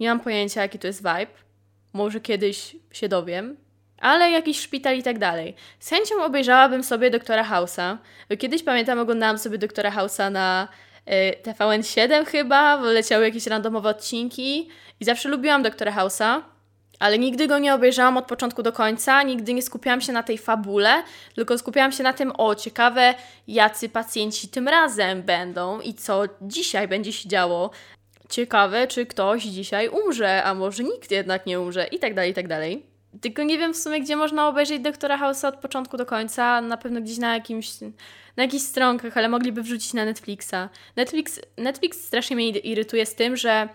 [0.00, 1.32] Nie mam pojęcia, jaki to jest vibe.
[1.92, 3.56] Może kiedyś się dowiem.
[3.98, 5.54] Ale jakiś szpital i tak dalej.
[5.80, 7.96] Z chęcią obejrzałabym sobie Doktora House'a.
[8.38, 10.68] Kiedyś pamiętam, oglądałam sobie Doktora House'a na
[11.08, 14.68] y, TVN7 chyba, leciały jakieś randomowe odcinki
[15.00, 16.40] i zawsze lubiłam Doktora House'a
[16.98, 20.38] ale nigdy go nie obejrzałam od początku do końca, nigdy nie skupiałam się na tej
[20.38, 21.02] fabule,
[21.34, 23.14] tylko skupiałam się na tym, o ciekawe,
[23.48, 27.70] jacy pacjenci tym razem będą i co dzisiaj będzie się działo.
[28.28, 32.34] Ciekawe, czy ktoś dzisiaj umrze, a może nikt jednak nie umrze, i tak dalej, i
[32.34, 32.86] tak dalej.
[33.20, 36.60] Tylko nie wiem w sumie, gdzie można obejrzeć Doktora House'a od początku do końca.
[36.60, 37.80] Na pewno gdzieś na jakimś,
[38.36, 40.68] na jakichś stronkach, ale mogliby wrzucić na Netflixa.
[40.96, 43.68] Netflix, Netflix strasznie mnie irytuje z tym, że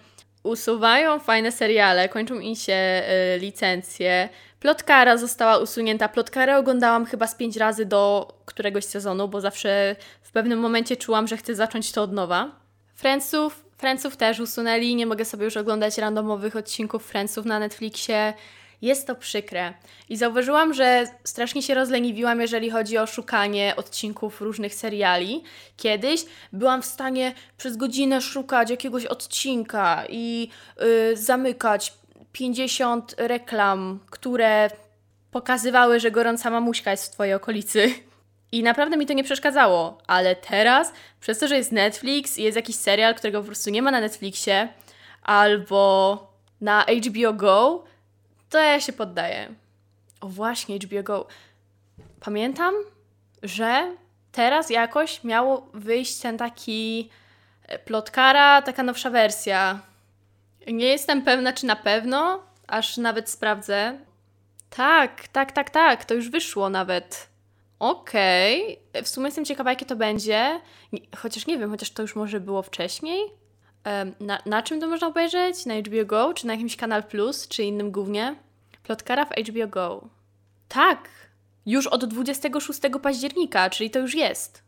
[0.44, 3.04] usuwają fajne seriale, kończą im się
[3.36, 4.30] y, licencje.
[4.60, 6.10] Plotkara została usunięta.
[6.10, 11.28] Plotkarę oglądałam chyba z pięć razy do któregoś sezonu, bo zawsze w pewnym momencie czułam,
[11.28, 12.52] że chcę zacząć to od nowa.
[12.96, 18.34] Friendsów, Friendsów też usunęli, nie mogę sobie już oglądać randomowych odcinków Friendsów na Netflixie.
[18.82, 19.74] Jest to przykre.
[20.10, 25.44] I zauważyłam, że strasznie się rozleniwiłam, jeżeli chodzi o szukanie odcinków różnych seriali.
[25.78, 31.94] Kiedyś byłam w stanie przez godzinę szukać jakiegoś odcinka i yy, zamykać
[32.32, 34.70] 50 reklam, które
[35.32, 37.94] pokazywały, że gorąca mamuśka jest w Twojej okolicy.
[38.52, 42.56] I naprawdę mi to nie przeszkadzało, ale teraz, przez to, że jest Netflix i jest
[42.56, 44.68] jakiś serial, którego po prostu nie ma na Netflixie,
[45.24, 46.18] albo
[46.62, 47.84] na HBO Go,
[48.52, 49.56] to ja się poddaję.
[50.22, 51.28] O właśnie, HBO Go.
[52.20, 52.76] Pamiętam,
[53.44, 53.96] że
[54.32, 57.10] teraz jakoś miało wyjść ten taki
[57.86, 59.80] Plotkara, taka nowsza wersja.
[60.68, 64.00] Nie jestem pewna, czy na pewno, aż nawet sprawdzę.
[64.70, 67.28] Tak, tak, tak, tak, to już wyszło nawet.
[67.80, 69.04] Okej, okay.
[69.04, 70.62] w sumie jestem ciekawa, jakie to będzie.
[71.18, 73.41] Chociaż nie wiem, chociaż to już może było wcześniej.
[74.20, 75.66] Na, na czym to można obejrzeć?
[75.66, 78.36] Na HBO Go, czy na jakimś Kanal Plus, czy innym głównie?
[78.84, 80.10] Plotkara w HBO Go.
[80.68, 81.10] Tak,
[81.66, 84.64] już od 26 października, czyli to już jest.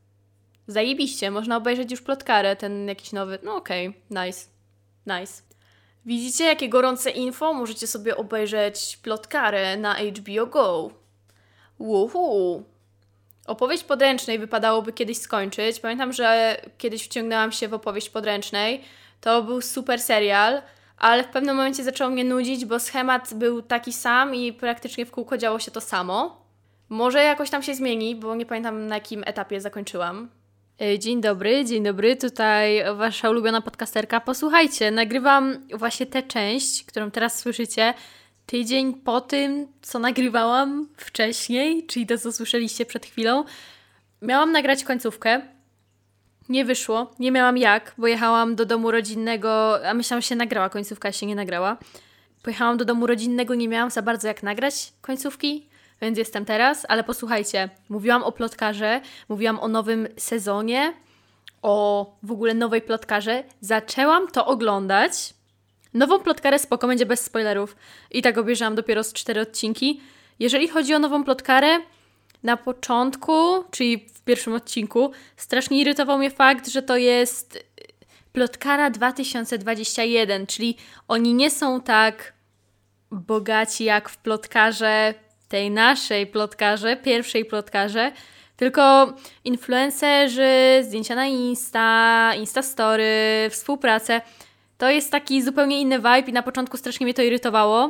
[0.67, 3.39] Zajebiście, można obejrzeć już plotkarę, ten jakiś nowy.
[3.43, 4.25] No okej, okay.
[4.25, 4.45] nice.
[5.05, 5.41] Nice.
[6.05, 7.53] Widzicie, jakie gorące info?
[7.53, 10.89] Możecie sobie obejrzeć plotkarę na HBO Go.
[11.77, 12.63] Uhu.
[13.47, 15.79] Opowieść podręcznej wypadałoby kiedyś skończyć.
[15.79, 18.83] Pamiętam, że kiedyś wciągnęłam się w opowieść podręcznej.
[19.23, 20.61] To był super serial,
[20.97, 25.11] ale w pewnym momencie zaczął mnie nudzić, bo schemat był taki sam i praktycznie w
[25.11, 26.45] kółko działo się to samo.
[26.89, 30.29] Może jakoś tam się zmieni, bo nie pamiętam na jakim etapie zakończyłam.
[30.81, 34.19] E, dzień dobry, dzień dobry, tutaj wasza ulubiona podcasterka.
[34.19, 37.93] Posłuchajcie, nagrywam właśnie tę część, którą teraz słyszycie,
[38.45, 43.43] tydzień po tym, co nagrywałam wcześniej, czyli to, co słyszeliście przed chwilą.
[44.21, 45.41] Miałam nagrać końcówkę.
[46.49, 50.69] Nie wyszło, nie miałam jak, bo jechałam do domu rodzinnego, a myślałam, że się nagrała
[50.69, 51.77] końcówka, się nie nagrała.
[52.43, 55.67] Pojechałam do domu rodzinnego, nie miałam za bardzo jak nagrać końcówki,
[56.01, 60.93] więc jestem teraz, ale posłuchajcie, mówiłam o plotkarze, mówiłam o nowym sezonie,
[61.61, 63.43] o w ogóle nowej plotkarze.
[63.61, 65.33] Zaczęłam to oglądać.
[65.93, 67.75] Nową plotkarę spoko będzie bez spoilerów.
[68.11, 70.01] I tak obejrzałam dopiero z cztery odcinki.
[70.39, 71.79] Jeżeli chodzi o nową plotkarę,
[72.43, 77.65] na początku, czyli w pierwszym odcinku, strasznie irytował mnie fakt, że to jest
[78.33, 80.77] plotkara 2021, czyli
[81.07, 82.33] oni nie są tak
[83.11, 85.13] bogaci jak w plotkarze
[85.47, 88.11] tej naszej plotkarze, pierwszej plotkarze,
[88.57, 94.21] tylko influencerzy, zdjęcia na Insta, Instastory, współpracę.
[94.77, 97.81] To jest taki zupełnie inny vibe i na początku strasznie mnie to irytowało,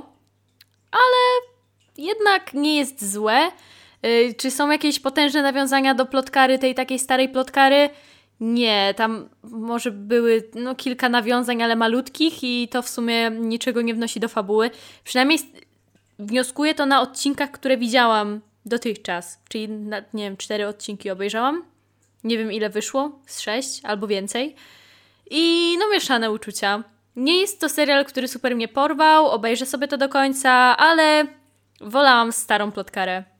[0.91, 1.53] ale
[1.97, 3.51] jednak nie jest złe.
[4.03, 7.89] Yy, czy są jakieś potężne nawiązania do plotkary, tej takiej starej plotkary?
[8.39, 13.93] Nie, tam może były no, kilka nawiązań, ale malutkich i to w sumie niczego nie
[13.93, 14.69] wnosi do fabuły.
[15.03, 15.39] Przynajmniej
[16.19, 19.39] wnioskuję to na odcinkach, które widziałam dotychczas.
[19.49, 21.63] Czyli, na, nie wiem, cztery odcinki obejrzałam.
[22.23, 24.55] Nie wiem ile wyszło, z sześć albo więcej.
[25.31, 26.83] I no mieszane uczucia.
[27.15, 31.27] Nie jest to serial, który super mnie porwał, obejrzę sobie to do końca, ale
[31.81, 33.32] wolałam starą plotkarę.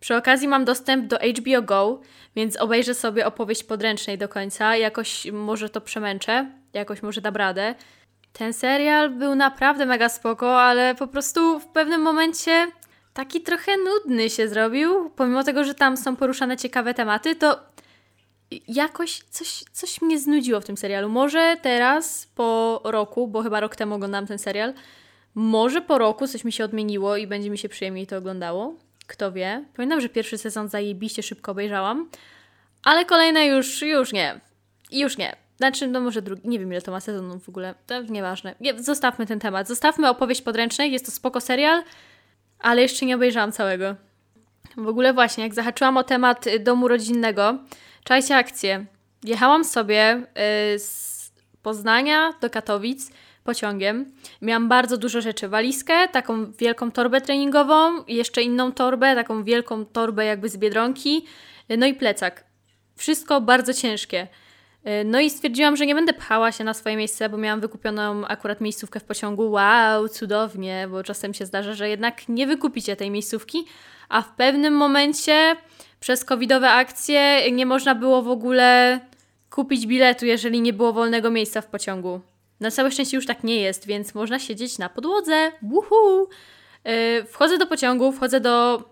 [0.00, 2.00] Przy okazji mam dostęp do HBO Go,
[2.36, 4.76] więc obejrzę sobie opowieść podręcznej do końca.
[4.76, 7.74] Jakoś może to przemęczę, jakoś może da radę.
[8.32, 12.66] Ten serial był naprawdę mega spoko, ale po prostu w pewnym momencie
[13.14, 15.10] taki trochę nudny się zrobił.
[15.10, 17.60] Pomimo tego, że tam są poruszane ciekawe tematy, to
[18.68, 21.08] jakoś coś, coś mnie znudziło w tym serialu.
[21.08, 24.74] Może teraz, po roku, bo chyba rok temu oglądałam ten serial,
[25.34, 28.74] może po roku coś mi się odmieniło i będzie mi się przyjemniej to oglądało.
[29.10, 29.64] Kto wie.
[29.76, 32.08] Pamiętam, że pierwszy sezon zajebiście szybko obejrzałam,
[32.84, 34.40] ale kolejne już, już nie.
[34.92, 35.36] Już nie.
[35.56, 38.54] Znaczy, no może drugi, nie wiem ile to ma sezonów w ogóle, to nieważne.
[38.60, 39.68] Nie, zostawmy ten temat.
[39.68, 41.82] Zostawmy opowieść podręcznej, jest to spoko serial,
[42.58, 43.94] ale jeszcze nie obejrzałam całego.
[44.76, 47.58] W ogóle właśnie, jak zahaczyłam o temat y, domu rodzinnego,
[48.04, 48.86] czajcie akcję.
[49.24, 50.16] Jechałam sobie
[50.74, 53.10] y, z Poznania do Katowic
[53.50, 54.12] pociągiem.
[54.42, 55.48] Miałam bardzo dużo rzeczy.
[55.48, 61.24] Walizkę, taką wielką torbę treningową, jeszcze inną torbę, taką wielką torbę jakby z Biedronki,
[61.78, 62.44] no i plecak.
[62.96, 64.28] Wszystko bardzo ciężkie.
[65.04, 68.60] No i stwierdziłam, że nie będę pchała się na swoje miejsce, bo miałam wykupioną akurat
[68.60, 69.50] miejscówkę w pociągu.
[69.50, 73.64] Wow, cudownie, bo czasem się zdarza, że jednak nie wykupicie tej miejscówki,
[74.08, 75.56] a w pewnym momencie
[76.00, 79.00] przez covidowe akcje nie można było w ogóle
[79.50, 82.20] kupić biletu, jeżeli nie było wolnego miejsca w pociągu.
[82.60, 85.52] Na całe szczęście już tak nie jest, więc można siedzieć na podłodze.
[85.62, 86.28] Wuhu!
[86.84, 88.84] Yy, wchodzę do pociągu, wchodzę do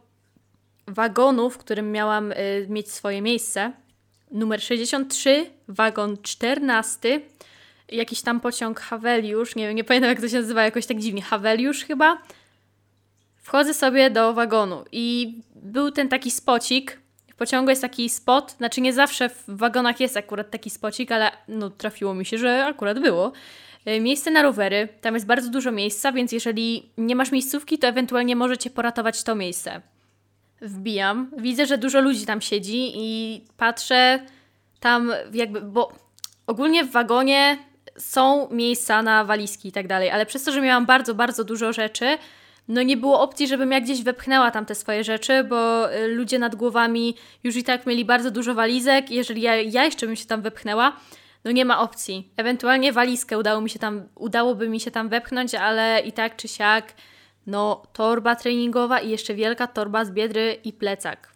[0.87, 3.73] wagonu, w którym miałam yy, mieć swoje miejsce
[4.31, 7.21] numer 63, wagon 14,
[7.89, 11.23] jakiś tam pociąg Haveliusz, nie wiem, nie pamiętam jak to się nazywa, jakoś tak dziwnie,
[11.23, 12.23] Haveliusz chyba.
[13.37, 16.99] Wchodzę sobie do wagonu i był ten taki spocik,
[17.39, 21.71] pociągu jest taki spot, znaczy nie zawsze w wagonach jest akurat taki spocik, ale no
[21.71, 23.33] trafiło mi się, że akurat było.
[23.85, 27.87] E, miejsce na rowery, tam jest bardzo dużo miejsca, więc jeżeli nie masz miejscówki, to
[27.87, 29.81] ewentualnie możecie poratować to miejsce
[30.61, 34.21] wbijam, widzę, że dużo ludzi tam siedzi i patrzę
[34.81, 35.93] tam jakby, bo
[36.47, 37.59] ogólnie w wagonie
[37.97, 41.73] są miejsca na walizki i tak dalej, ale przez to, że miałam bardzo, bardzo dużo
[41.73, 42.19] rzeczy,
[42.69, 46.39] no nie było opcji, żebym ja gdzieś wepchnęła tam te swoje rzeczy, bo y, ludzie
[46.39, 49.11] nad głowami już i tak mieli bardzo dużo walizek.
[49.11, 50.97] Jeżeli ja, ja jeszcze bym się tam wepchnęła,
[51.45, 52.33] no nie ma opcji.
[52.37, 56.49] Ewentualnie walizkę udało mi się tam, udałoby mi się tam wepchnąć, ale i tak czy
[56.49, 56.93] siak,
[57.47, 61.33] no torba treningowa i jeszcze wielka torba z biedry i plecak.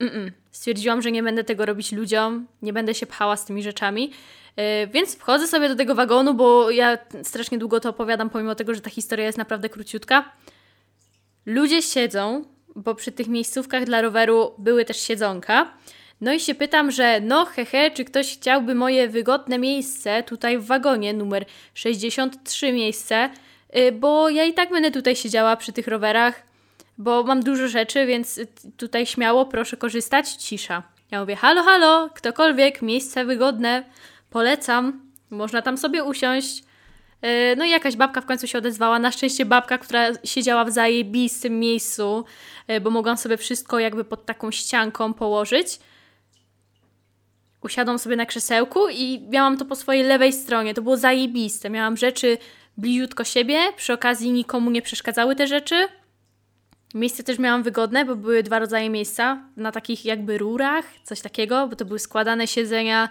[0.00, 0.30] Mm-mm.
[0.50, 4.10] Stwierdziłam, że nie będę tego robić ludziom, nie będę się pchała z tymi rzeczami.
[4.56, 8.74] Yy, więc wchodzę sobie do tego wagonu, bo ja strasznie długo to opowiadam, pomimo tego,
[8.74, 10.32] że ta historia jest naprawdę króciutka.
[11.46, 12.44] Ludzie siedzą,
[12.76, 15.72] bo przy tych miejscówkach dla roweru były też siedzonka.
[16.20, 20.66] No i się pytam, że no hehe, czy ktoś chciałby moje wygodne miejsce tutaj w
[20.66, 23.30] wagonie numer 63 miejsce,
[23.74, 26.42] yy, bo ja i tak będę tutaj siedziała przy tych rowerach,
[26.98, 28.40] bo mam dużo rzeczy, więc
[28.76, 30.32] tutaj śmiało proszę korzystać.
[30.32, 30.82] Cisza.
[31.10, 33.84] Ja mówię, halo, halo, ktokolwiek, miejsce wygodne,
[34.30, 35.00] polecam,
[35.30, 36.64] można tam sobie usiąść.
[37.22, 38.98] Yy, no i jakaś babka w końcu się odezwała.
[38.98, 42.24] Na szczęście babka, która siedziała w zajebistym miejscu,
[42.68, 45.78] yy, bo mogłam sobie wszystko jakby pod taką ścianką położyć.
[47.62, 50.74] Usiadłam sobie na krzesełku i miałam to po swojej lewej stronie.
[50.74, 51.70] To było zajebiste.
[51.70, 52.38] Miałam rzeczy
[52.76, 55.88] bliziutko siebie, przy okazji nikomu nie przeszkadzały te rzeczy.
[56.94, 61.68] Miejsce też miałam wygodne, bo były dwa rodzaje miejsca na takich jakby rurach, coś takiego,
[61.68, 63.08] bo to były składane siedzenia,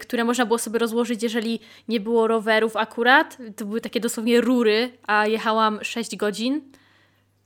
[0.00, 3.38] które można było sobie rozłożyć, jeżeli nie było rowerów akurat.
[3.56, 6.60] To były takie dosłownie rury, a jechałam 6 godzin,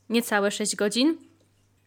[0.08, 1.16] niecałe 6 godzin.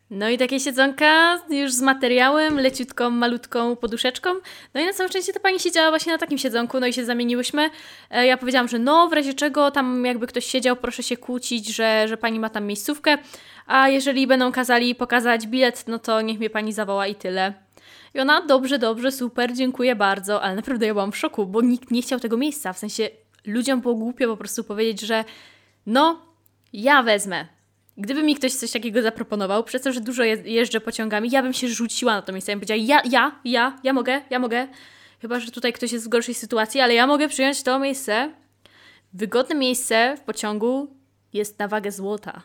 [0.09, 4.29] No i takie siedzonka już z materiałem, leciutką, malutką poduszeczką.
[4.73, 7.05] No i na całe szczęście ta pani siedziała właśnie na takim siedzonku, no i się
[7.05, 7.69] zamieniłyśmy.
[8.09, 11.67] E, ja powiedziałam, że no, w razie czego tam jakby ktoś siedział, proszę się kłócić,
[11.67, 13.17] że, że pani ma tam miejscówkę,
[13.65, 17.53] a jeżeli będą kazali pokazać bilet, no to niech mnie pani zawoła i tyle.
[18.13, 21.91] I ona, dobrze, dobrze, super, dziękuję bardzo, ale naprawdę ja byłam w szoku, bo nikt
[21.91, 22.73] nie chciał tego miejsca.
[22.73, 23.09] W sensie
[23.45, 25.25] ludziom było głupio po prostu powiedzieć, że
[25.85, 26.21] no,
[26.73, 27.47] ja wezmę.
[27.97, 31.67] Gdyby mi ktoś coś takiego zaproponował, przez to, że dużo jeżdżę pociągami, ja bym się
[31.67, 32.51] rzuciła na to miejsce.
[32.51, 34.67] Ja bym powiedziała, ja, ja, ja, ja mogę, ja mogę.
[35.21, 38.31] Chyba, że tutaj ktoś jest w gorszej sytuacji, ale ja mogę przyjąć to miejsce.
[39.13, 40.95] Wygodne miejsce w pociągu
[41.33, 42.41] jest na wagę złota.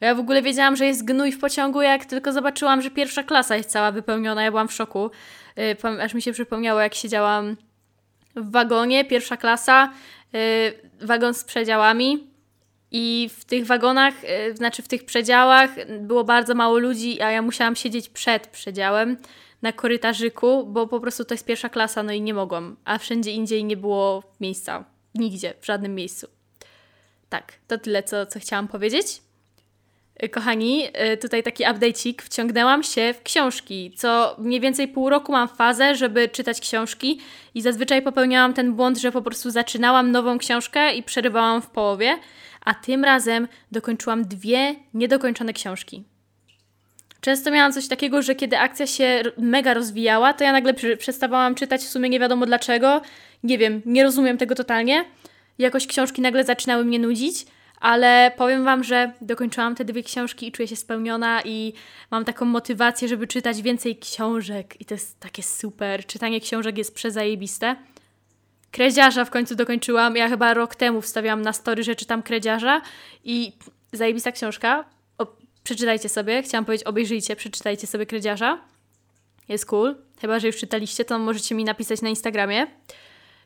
[0.00, 3.56] Ja w ogóle wiedziałam, że jest gnój w pociągu, jak tylko zobaczyłam, że pierwsza klasa
[3.56, 4.42] jest cała wypełniona.
[4.42, 5.10] Ja byłam w szoku.
[5.58, 7.56] Y, aż mi się przypomniało, jak siedziałam
[8.36, 9.92] w wagonie, pierwsza klasa,
[10.34, 12.28] y, wagon z przedziałami.
[12.90, 17.42] I w tych wagonach, y, znaczy w tych przedziałach było bardzo mało ludzi, a ja
[17.42, 19.16] musiałam siedzieć przed przedziałem
[19.62, 22.76] na korytarzyku, bo po prostu to jest pierwsza klasa, no i nie mogłam.
[22.84, 24.84] A wszędzie indziej nie było miejsca.
[25.14, 26.26] Nigdzie, w żadnym miejscu.
[27.28, 29.22] Tak, to tyle, co, co chciałam powiedzieć.
[30.30, 32.22] Kochani, y, tutaj taki update'ik.
[32.22, 33.92] Wciągnęłam się w książki.
[33.96, 37.20] Co mniej więcej pół roku mam fazę, żeby czytać książki
[37.54, 42.18] i zazwyczaj popełniałam ten błąd, że po prostu zaczynałam nową książkę i przerywałam w połowie,
[42.64, 46.04] a tym razem dokończyłam dwie niedokończone książki.
[47.20, 51.80] Często miałam coś takiego, że kiedy akcja się mega rozwijała, to ja nagle przestawałam czytać
[51.80, 53.02] w sumie nie wiadomo dlaczego.
[53.42, 55.04] Nie wiem, nie rozumiem tego totalnie.
[55.58, 57.46] Jakoś książki nagle zaczynały mnie nudzić
[57.80, 61.72] ale powiem Wam, że dokończyłam te dwie książki i czuję się spełniona i
[62.10, 66.06] mam taką motywację, żeby czytać więcej książek i to jest takie super.
[66.06, 67.76] Czytanie książek jest przezajebiste.
[68.70, 70.16] Kredziarza w końcu dokończyłam.
[70.16, 72.82] Ja chyba rok temu wstawiałam na story, że czytam Kredziarza
[73.24, 73.52] i
[73.92, 74.84] zajebista książka.
[75.18, 75.26] O,
[75.64, 76.42] przeczytajcie sobie.
[76.42, 78.58] Chciałam powiedzieć, obejrzyjcie, przeczytajcie sobie Kredziarza.
[79.48, 79.96] Jest cool.
[80.20, 82.66] Chyba, że już czytaliście, to możecie mi napisać na Instagramie.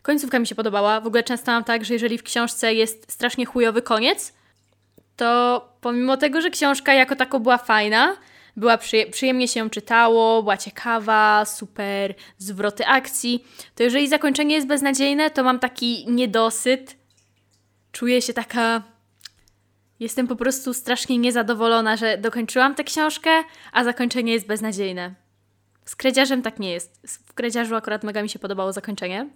[0.02, 1.00] Końcówka mi się podobała.
[1.00, 4.32] W ogóle często mam tak, że jeżeli w książce jest strasznie chujowy koniec,
[5.16, 8.16] to pomimo tego, że książka jako tako była fajna,
[8.56, 8.78] była
[9.10, 15.44] przyjemnie się ją czytało, była ciekawa, super, zwroty akcji, to jeżeli zakończenie jest beznadziejne, to
[15.44, 16.96] mam taki niedosyt.
[17.92, 18.82] Czuję się taka.
[20.00, 23.30] Jestem po prostu strasznie niezadowolona, że dokończyłam tę książkę,
[23.72, 25.14] a zakończenie jest beznadziejne.
[25.84, 27.00] Z kredziarzem tak nie jest.
[27.26, 29.28] W kredziarzu akurat mega mi się podobało zakończenie.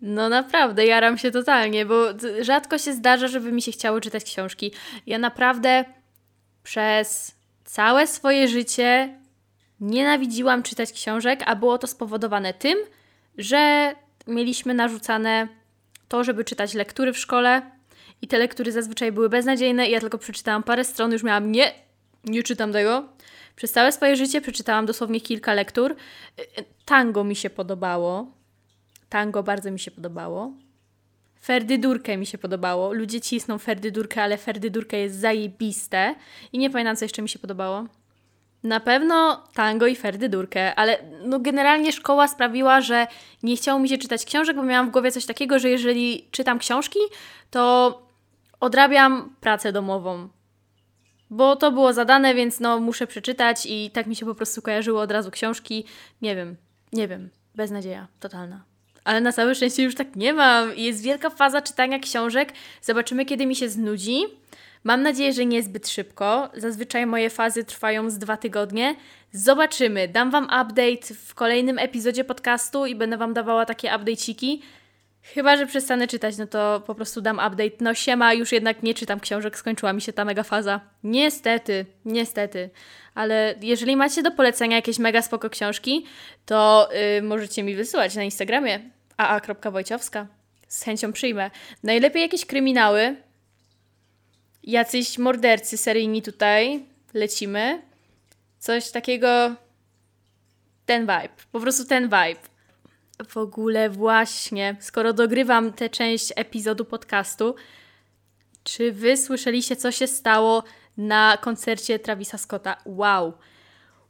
[0.00, 2.04] No naprawdę, jaram się totalnie, bo
[2.40, 4.72] rzadko się zdarza, żeby mi się chciało czytać książki.
[5.06, 5.84] Ja naprawdę
[6.62, 7.34] przez
[7.64, 9.18] całe swoje życie
[9.80, 12.78] nienawidziłam czytać książek, a było to spowodowane tym,
[13.38, 13.92] że
[14.26, 15.48] mieliśmy narzucane
[16.08, 17.62] to, żeby czytać lektury w szkole
[18.22, 21.72] i te lektury zazwyczaj były beznadziejne i ja tylko przeczytałam parę stron, już miałam nie,
[22.24, 23.08] nie czytam tego.
[23.56, 25.96] Przez całe swoje życie przeczytałam dosłownie kilka lektur.
[26.84, 28.37] Tango mi się podobało,
[29.08, 30.52] Tango bardzo mi się podobało.
[31.40, 32.92] Ferdydurkę mi się podobało.
[32.92, 36.14] Ludzie cisną Ferdydurkę, ale Ferdydurkę jest zajebiste.
[36.52, 37.84] I nie pamiętam, co jeszcze mi się podobało.
[38.62, 43.06] Na pewno tango i Ferdydurkę, ale no generalnie szkoła sprawiła, że
[43.42, 46.58] nie chciało mi się czytać książek, bo miałam w głowie coś takiego, że jeżeli czytam
[46.58, 46.98] książki,
[47.50, 48.02] to
[48.60, 50.28] odrabiam pracę domową.
[51.30, 55.00] Bo to było zadane, więc no muszę przeczytać i tak mi się po prostu kojarzyło
[55.00, 55.84] od razu książki.
[56.22, 56.56] Nie wiem,
[56.92, 57.30] nie wiem.
[57.54, 58.67] Beznadzieja totalna
[59.08, 60.76] ale na całe szczęście już tak nie mam.
[60.76, 62.52] Jest wielka faza czytania książek.
[62.82, 64.22] Zobaczymy, kiedy mi się znudzi.
[64.84, 66.50] Mam nadzieję, że nie zbyt szybko.
[66.54, 68.94] Zazwyczaj moje fazy trwają z dwa tygodnie.
[69.32, 70.08] Zobaczymy.
[70.08, 74.62] Dam Wam update w kolejnym epizodzie podcastu i będę Wam dawała takie updateciki.
[75.22, 77.76] Chyba, że przestanę czytać, no to po prostu dam update.
[77.80, 80.80] No siema, już jednak nie czytam książek, skończyła mi się ta mega faza.
[81.04, 82.70] Niestety, niestety.
[83.14, 86.06] Ale jeżeli macie do polecenia jakieś mega spoko książki,
[86.46, 90.26] to yy, możecie mi wysyłać na Instagramie aa.wojciowska.
[90.68, 91.50] Z chęcią przyjmę.
[91.82, 93.16] Najlepiej jakieś kryminały.
[94.62, 96.86] Jacyś mordercy seryjni tutaj.
[97.14, 97.82] Lecimy.
[98.58, 99.54] Coś takiego...
[100.86, 101.28] Ten vibe.
[101.52, 102.40] Po prostu ten vibe.
[103.28, 107.54] W ogóle właśnie, skoro dogrywam tę część epizodu podcastu,
[108.64, 110.64] czy wy słyszeliście, co się stało
[110.96, 112.76] na koncercie Travisa Scotta?
[112.86, 113.32] Wow.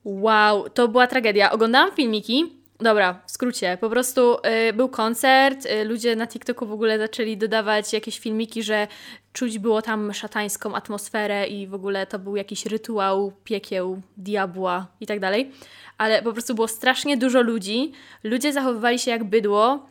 [0.05, 1.51] Wow, to była tragedia.
[1.51, 2.58] Oglądałam filmiki.
[2.81, 3.79] Dobra, w skrócie.
[3.81, 4.37] Po prostu
[4.69, 8.87] y, był koncert, y, ludzie na TikToku w ogóle zaczęli dodawać jakieś filmiki, że
[9.33, 15.07] czuć było tam szatańską atmosferę i w ogóle to był jakiś rytuał piekieł, diabła i
[15.07, 15.53] tak dalej
[15.99, 17.93] ale po prostu było strasznie dużo ludzi.
[18.25, 19.87] Ludzie zachowywali się jak bydło,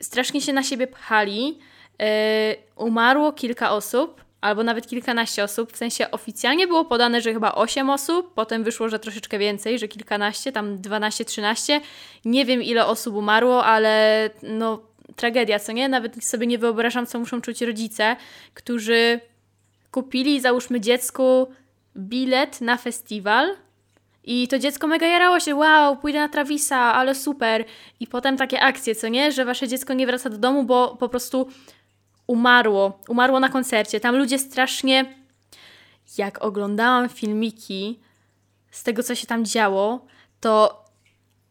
[0.00, 1.58] strasznie się na siebie pchali.
[1.98, 2.06] Yy,
[2.76, 5.72] umarło kilka osób, albo nawet kilkanaście osób.
[5.72, 9.88] W sensie oficjalnie było podane, że chyba 8 osób, potem wyszło, że troszeczkę więcej, że
[9.88, 11.80] kilkanaście, tam 12-13.
[12.24, 14.82] Nie wiem ile osób umarło, ale no
[15.16, 15.88] tragedia, co nie?
[15.88, 18.16] Nawet sobie nie wyobrażam, co muszą czuć rodzice,
[18.54, 19.20] którzy
[19.90, 21.46] kupili, załóżmy dziecku,
[21.96, 23.56] bilet na festiwal
[24.24, 27.64] i to dziecko mega jarało się, wow, pójdę na Travisa, ale super.
[28.00, 31.08] I potem takie akcje, co nie, że wasze dziecko nie wraca do domu, bo po
[31.08, 31.48] prostu
[32.32, 32.98] umarło.
[33.08, 34.00] Umarło na koncercie.
[34.00, 35.14] Tam ludzie strasznie.
[36.18, 38.00] Jak oglądałam filmiki
[38.70, 40.06] z tego, co się tam działo,
[40.40, 40.84] to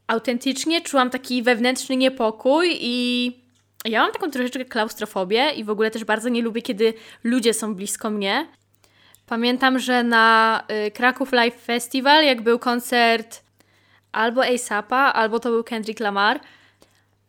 [0.06, 2.96] autentycznie czułam taki wewnętrzny niepokój i
[3.84, 7.74] ja mam taką troszeczkę klaustrofobię i w ogóle też bardzo nie lubię, kiedy ludzie są
[7.74, 8.46] blisko mnie.
[9.26, 13.42] Pamiętam, że na y, Kraków Live Festival, jak był koncert
[14.12, 16.40] albo ASAPa, albo to był Kendrick Lamar,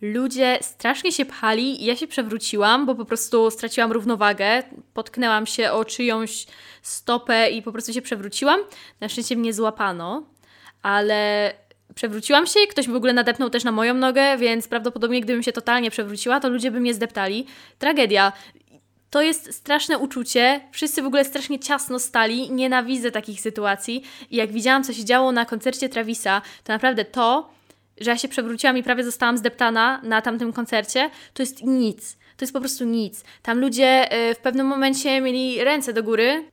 [0.03, 4.63] ludzie strasznie się pchali i ja się przewróciłam, bo po prostu straciłam równowagę,
[4.93, 6.45] potknęłam się o czyjąś
[6.81, 8.59] stopę i po prostu się przewróciłam.
[9.01, 10.23] Na szczęście mnie złapano,
[10.81, 11.53] ale
[11.95, 15.91] przewróciłam się, ktoś w ogóle nadepnął też na moją nogę, więc prawdopodobnie gdybym się totalnie
[15.91, 17.45] przewróciła, to ludzie by mnie zdeptali.
[17.79, 18.33] Tragedia.
[19.09, 20.61] To jest straszne uczucie.
[20.71, 22.51] Wszyscy w ogóle strasznie ciasno stali.
[22.51, 24.03] Nienawidzę takich sytuacji.
[24.31, 27.49] I jak widziałam, co się działo na koncercie Travisa, to naprawdę to,
[28.01, 32.17] że ja się przewróciłam i prawie zostałam zdeptana na tamtym koncercie, to jest nic.
[32.37, 33.23] To jest po prostu nic.
[33.41, 36.45] Tam ludzie y, w pewnym momencie mieli ręce do góry,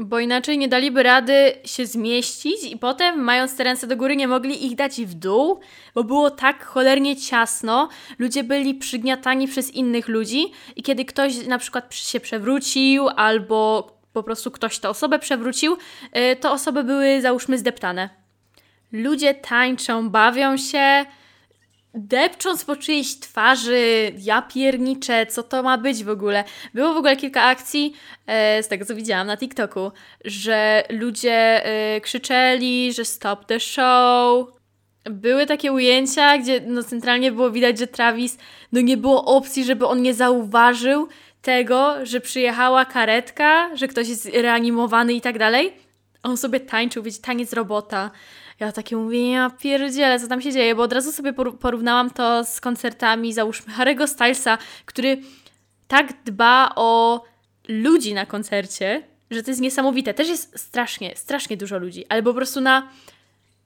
[0.00, 4.28] bo inaczej nie daliby rady się zmieścić i potem, mając te ręce do góry, nie
[4.28, 5.60] mogli ich dać w dół,
[5.94, 7.88] bo było tak cholernie ciasno.
[8.18, 14.22] Ludzie byli przygniatani przez innych ludzi i kiedy ktoś na przykład się przewrócił albo po
[14.22, 15.76] prostu ktoś tę osobę przewrócił,
[16.32, 18.25] y, to osoby były załóżmy zdeptane.
[18.92, 21.04] Ludzie tańczą, bawią się,
[21.96, 26.44] depcząc po czyjejś twarzy, ja pierniczę, co to ma być w ogóle.
[26.74, 27.92] Było w ogóle kilka akcji,
[28.26, 29.92] e, z tego co widziałam na TikToku,
[30.24, 34.46] że ludzie e, krzyczeli, że stop the show.
[35.04, 38.38] Były takie ujęcia, gdzie no, centralnie było widać, że Travis,
[38.72, 41.08] no nie było opcji, żeby on nie zauważył
[41.42, 45.72] tego, że przyjechała karetka, że ktoś jest reanimowany i tak dalej.
[46.22, 48.10] On sobie tańczył, wiecie, taniec robota.
[48.60, 52.44] Ja takie mówię, ja pierdzielę, co tam się dzieje, bo od razu sobie porównałam to
[52.44, 55.22] z koncertami, załóżmy Harry'ego Stylesa, który
[55.88, 57.22] tak dba o
[57.68, 60.14] ludzi na koncercie, że to jest niesamowite.
[60.14, 62.88] Też jest strasznie, strasznie dużo ludzi, ale po prostu na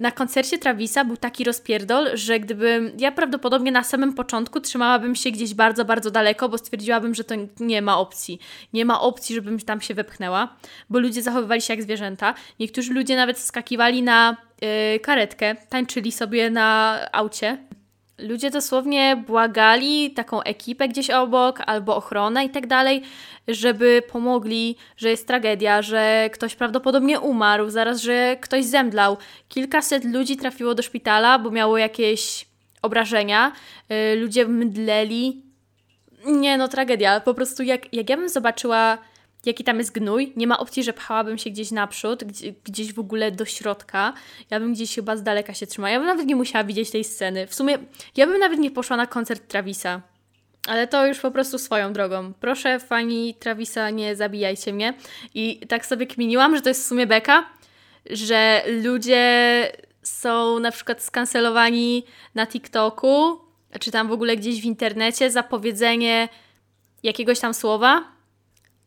[0.01, 5.31] na koncercie Travisa był taki rozpierdol, że gdybym ja prawdopodobnie na samym początku trzymałabym się
[5.31, 8.39] gdzieś bardzo, bardzo daleko, bo stwierdziłabym, że to nie ma opcji.
[8.73, 10.57] Nie ma opcji, żebym tam się wepchnęła,
[10.91, 12.35] bo ludzie zachowywali się jak zwierzęta.
[12.61, 14.37] Niektórzy ludzie nawet skakiwali na
[15.03, 17.59] karetkę, tańczyli sobie na aucie
[18.23, 23.03] ludzie dosłownie błagali taką ekipę gdzieś obok albo ochronę i tak dalej,
[23.49, 29.17] żeby pomogli, że jest tragedia, że ktoś prawdopodobnie umarł, zaraz, że ktoś zemdlał.
[29.49, 32.47] Kilkaset ludzi trafiło do szpitala, bo miało jakieś
[32.83, 33.53] obrażenia.
[34.13, 35.43] Y, ludzie mdleli.
[36.27, 37.21] Nie, no tragedia.
[37.21, 38.99] Po prostu jak, jak ja bym zobaczyła
[39.47, 40.33] jaki tam jest gnój.
[40.37, 42.25] Nie ma opcji, że pchałabym się gdzieś naprzód,
[42.65, 44.13] gdzieś w ogóle do środka.
[44.51, 45.91] Ja bym gdzieś chyba z daleka się trzymała.
[45.91, 47.47] Ja bym nawet nie musiała widzieć tej sceny.
[47.47, 47.79] W sumie
[48.17, 50.01] ja bym nawet nie poszła na koncert Travisa.
[50.69, 52.33] Ale to już po prostu swoją drogą.
[52.41, 54.95] Proszę, fani Travisa, nie zabijajcie mnie.
[55.35, 57.45] I tak sobie kminiłam, że to jest w sumie beka,
[58.11, 59.73] że ludzie
[60.03, 63.41] są na przykład skancelowani na TikToku
[63.81, 66.29] czy tam w ogóle gdzieś w internecie za powiedzenie
[67.03, 68.05] jakiegoś tam słowa,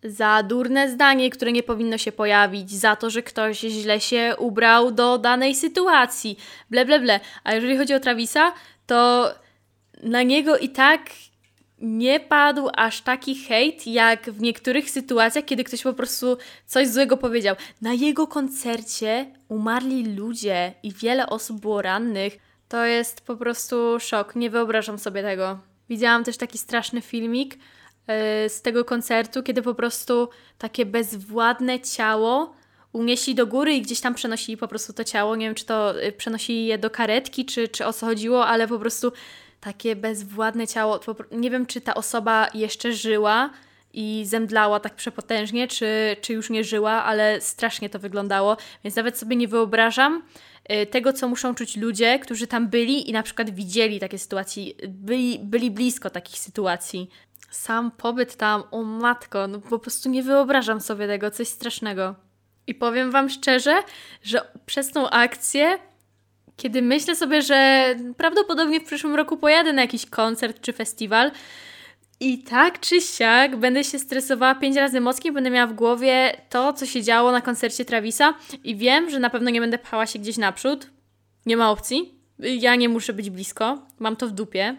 [0.04, 4.92] za durne zdanie, które nie powinno się pojawić, za to, że ktoś źle się ubrał
[4.92, 6.38] do danej sytuacji,
[6.70, 7.20] ble, ble, ble.
[7.44, 8.54] A jeżeli chodzi o Travisa,
[8.86, 9.32] to
[10.04, 11.02] na niego i tak
[11.84, 17.18] nie padł aż taki hejt, jak w niektórych sytuacjach, kiedy ktoś po prostu coś złego
[17.18, 17.56] powiedział.
[17.82, 22.38] Na jego koncercie umarli ludzie i wiele osób było rannych.
[22.68, 24.36] To jest po prostu szok.
[24.36, 25.60] Nie wyobrażam sobie tego.
[25.90, 27.58] Widziałam też taki straszny filmik
[28.48, 32.56] z tego koncertu, kiedy po prostu takie bezwładne ciało
[32.94, 35.36] unieśli do góry i gdzieś tam przenosili po prostu to ciało.
[35.36, 38.68] Nie wiem, czy to yy, przenosili je do karetki, czy, czy o co chodziło, ale
[38.68, 39.12] po prostu
[39.62, 41.00] takie bezwładne ciało.
[41.32, 43.50] Nie wiem, czy ta osoba jeszcze żyła
[43.94, 49.18] i zemdlała tak przepotężnie, czy, czy już nie żyła, ale strasznie to wyglądało, więc nawet
[49.18, 50.24] sobie nie wyobrażam
[50.72, 54.64] y, tego, co muszą czuć ludzie, którzy tam byli i na przykład widzieli takie sytuacje,
[54.88, 57.10] byli, byli blisko takich sytuacji.
[57.54, 62.16] Sam pobyt tam, o matko, no po prostu nie wyobrażam sobie tego, coś strasznego.
[62.68, 63.84] I powiem Wam szczerze,
[64.24, 65.80] że przez tą akcję
[66.56, 67.86] kiedy myślę sobie, że
[68.18, 71.32] prawdopodobnie w przyszłym roku pojadę na jakiś koncert czy festiwal,
[72.20, 76.74] i tak czy siak będę się stresowała pięć razy mocniej, będę miała w głowie to,
[76.74, 78.34] co się działo na koncercie Travisa
[78.64, 80.90] i wiem, że na pewno nie będę pchała się gdzieś naprzód.
[81.46, 82.16] Nie ma opcji.
[82.40, 83.88] Ja nie muszę być blisko.
[84.00, 84.76] Mam to w dupie.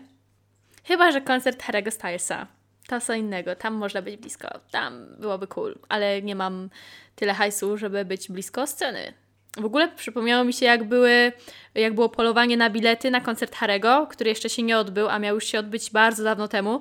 [0.84, 2.46] Chyba, że koncert Harry'ego Stylesa.
[2.88, 3.56] To co innego.
[3.56, 4.48] Tam można być blisko.
[4.70, 5.78] Tam byłoby cool.
[5.88, 6.70] Ale nie mam
[7.16, 9.12] tyle hajsu, żeby być blisko sceny.
[9.56, 11.32] W ogóle przypomniało mi się, jak, były,
[11.74, 15.34] jak było polowanie na bilety na koncert Harego, który jeszcze się nie odbył, a miał
[15.34, 16.80] już się odbyć bardzo dawno temu.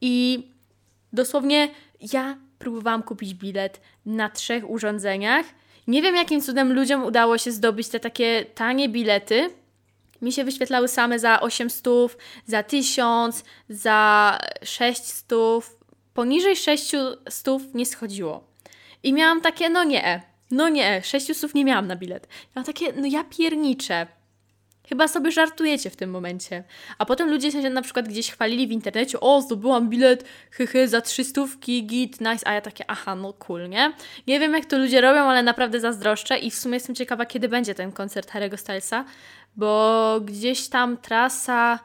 [0.00, 0.42] I
[1.12, 1.68] dosłownie
[2.12, 5.46] ja próbowałam kupić bilet na trzech urządzeniach.
[5.86, 9.50] Nie wiem, jakim cudem ludziom udało się zdobyć te takie tanie bilety.
[10.22, 12.16] Mi się wyświetlały same za 800,
[12.46, 15.36] za 1000, za 600.
[16.14, 18.44] Poniżej 600 nie schodziło.
[19.02, 22.28] I miałam takie, no nie, no nie, sześciu słów nie miałam na bilet.
[22.30, 24.06] Ja mam takie, no ja pierniczę.
[24.88, 26.64] Chyba sobie żartujecie w tym momencie.
[26.98, 31.00] A potem ludzie się na przykład gdzieś chwalili w internecie, o, zdobyłam bilet, hyhy, za
[31.00, 33.92] trzystówki, git, nice, a ja takie, aha, no cool, nie?
[34.26, 37.48] Nie wiem, jak to ludzie robią, ale naprawdę zazdroszczę i w sumie jestem ciekawa, kiedy
[37.48, 39.04] będzie ten koncert Harry'ego Stylesa,
[39.56, 41.78] bo gdzieś tam trasa,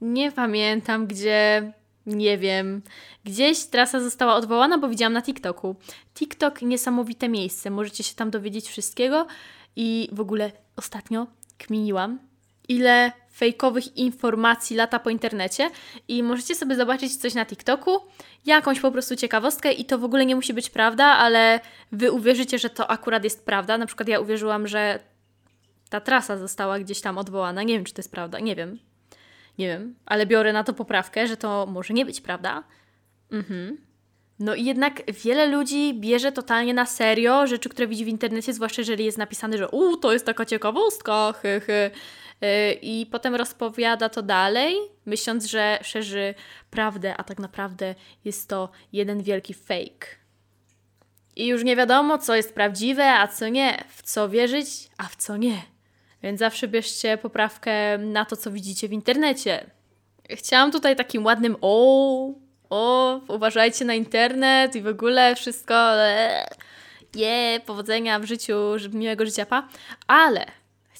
[0.00, 1.72] nie pamiętam, gdzie
[2.06, 2.82] nie wiem.
[3.24, 5.76] Gdzieś trasa została odwołana, bo widziałam na TikToku.
[6.14, 9.26] TikTok niesamowite miejsce, możecie się tam dowiedzieć wszystkiego
[9.76, 11.26] i w ogóle ostatnio
[11.58, 12.18] kminiłam,
[12.68, 15.70] ile fejkowych informacji lata po internecie
[16.08, 18.00] i możecie sobie zobaczyć coś na TikToku,
[18.46, 21.60] jakąś po prostu ciekawostkę i to w ogóle nie musi być prawda, ale
[21.92, 23.78] wy uwierzycie, że to akurat jest prawda.
[23.78, 24.98] Na przykład ja uwierzyłam, że
[25.88, 27.62] ta trasa została gdzieś tam odwołana.
[27.62, 28.78] Nie wiem, czy to jest prawda, nie wiem.
[29.58, 32.64] Nie wiem, ale biorę na to poprawkę, że to może nie być prawda.
[33.32, 33.88] Mhm.
[34.38, 38.80] No i jednak wiele ludzi bierze totalnie na serio rzeczy, które widzi w internecie, zwłaszcza
[38.80, 41.90] jeżeli jest napisane, że u, to jest taka ciekawostka, hy, hy.
[42.44, 44.76] Y, I potem rozpowiada to dalej,
[45.06, 46.34] myśląc, że szerzy
[46.70, 50.06] prawdę, a tak naprawdę jest to jeden wielki fake.
[51.36, 54.68] I już nie wiadomo, co jest prawdziwe, a co nie, w co wierzyć,
[54.98, 55.62] a w co nie.
[56.22, 59.70] Więc zawsze bierzcie poprawkę na to, co widzicie w internecie.
[60.30, 62.34] Chciałam tutaj takim ładnym o,
[62.70, 65.94] o, uważajcie na internet i w ogóle wszystko,
[67.14, 68.54] je, yeah, powodzenia w życiu,
[68.92, 69.68] miłego życia, pa.
[70.06, 70.46] Ale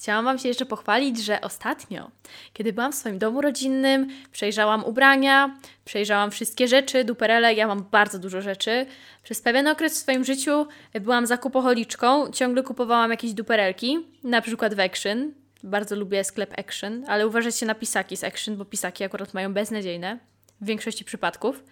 [0.01, 2.11] Chciałam Wam się jeszcze pochwalić, że ostatnio,
[2.53, 8.19] kiedy byłam w swoim domu rodzinnym, przejrzałam ubrania, przejrzałam wszystkie rzeczy, duperele, ja mam bardzo
[8.19, 8.85] dużo rzeczy.
[9.23, 10.67] Przez pewien okres w swoim życiu
[11.01, 15.33] byłam zakupoholiczką, ciągle kupowałam jakieś duperelki, na przykład w Action.
[15.63, 20.19] Bardzo lubię sklep Action, ale uważajcie na pisaki z Action, bo pisaki akurat mają beznadziejne
[20.61, 21.63] w większości przypadków.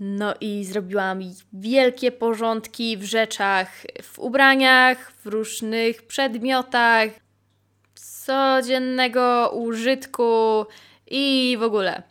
[0.00, 1.20] No i zrobiłam
[1.52, 3.68] wielkie porządki w rzeczach,
[4.02, 7.08] w ubraniach, w różnych przedmiotach
[7.94, 10.66] codziennego użytku
[11.06, 12.02] i w ogóle.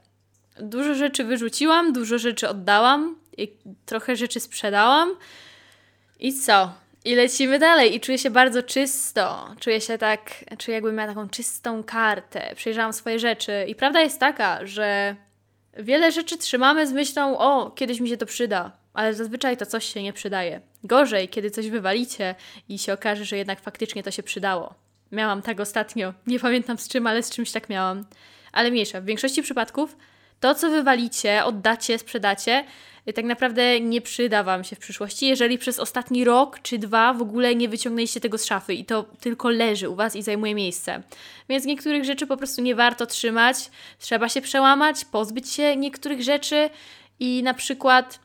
[0.59, 3.15] Dużo rzeczy wyrzuciłam, dużo rzeczy oddałam,
[3.85, 5.15] trochę rzeczy sprzedałam.
[6.19, 6.73] I co?
[7.05, 9.55] I lecimy dalej i czuję się bardzo czysto.
[9.59, 12.53] Czuję się tak, czuję jakbym miała taką czystą kartę.
[12.55, 15.15] Przejrzałam swoje rzeczy i prawda jest taka, że
[15.75, 19.85] Wiele rzeczy trzymamy z myślą, o, kiedyś mi się to przyda, ale zazwyczaj to coś
[19.85, 20.61] się nie przydaje.
[20.83, 22.35] Gorzej, kiedy coś wywalicie
[22.69, 24.73] i się okaże, że jednak faktycznie to się przydało.
[25.11, 28.05] Miałam tak ostatnio, nie pamiętam z czym, ale z czymś tak miałam.
[28.51, 29.97] Ale mniejsza, w większości przypadków
[30.39, 32.65] To, co wywalicie, oddacie, sprzedacie,
[33.13, 37.21] tak naprawdę nie przyda Wam się w przyszłości, jeżeli przez ostatni rok czy dwa w
[37.21, 41.03] ogóle nie wyciągnęliście tego z szafy i to tylko leży u Was i zajmuje miejsce.
[41.49, 43.57] Więc niektórych rzeczy po prostu nie warto trzymać,
[43.99, 46.69] trzeba się przełamać, pozbyć się niektórych rzeczy
[47.19, 48.19] i na przykład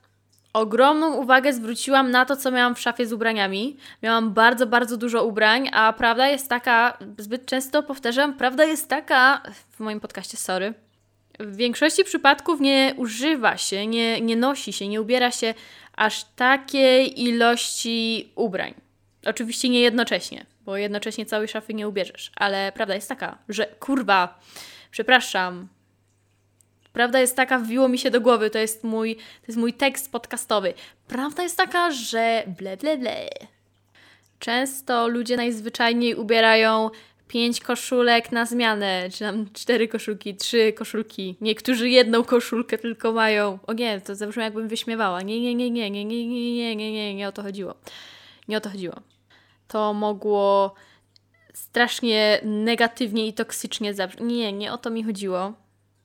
[0.53, 3.77] ogromną uwagę zwróciłam na to, co miałam w szafie z ubraniami.
[4.03, 9.43] Miałam bardzo, bardzo dużo ubrań, a prawda jest taka, zbyt często powtarzam, prawda jest taka,
[9.71, 10.75] w moim podcaście, sorry,
[11.41, 15.55] w większości przypadków nie używa się, nie, nie nosi się, nie ubiera się
[15.97, 18.75] aż takiej ilości ubrań.
[19.27, 24.41] Oczywiście nie jednocześnie, bo jednocześnie całej szafy nie ubierzesz, ale prawda jest taka, że kurwa,
[24.91, 25.69] przepraszam,
[26.93, 30.13] Prawda jest taka, wbiło mi się do głowy, to jest mój, to jest mój tekst
[30.13, 30.75] podcastowy.
[31.09, 33.29] Prawda jest taka, że ble ble ble.
[34.39, 36.91] Często ludzie najzwyczajniej ubierają
[37.31, 41.37] pięć koszulek na zmianę, czy tam cztery koszulki, trzy koszulki.
[41.41, 43.59] Niektórzy jedną koszulkę tylko mają.
[43.67, 45.23] O nie, to zabrzmi jakbym wyśmiewała.
[45.23, 47.75] Nie, nie, nie, nie, nie, nie, nie, nie, nie, nie, nie o to chodziło.
[48.49, 48.95] Nie o to chodziło.
[49.69, 50.75] To mogło
[51.55, 54.31] strasznie negatywnie i toksycznie zabrzmieć.
[54.31, 55.53] Nie, nie o to mi chodziło.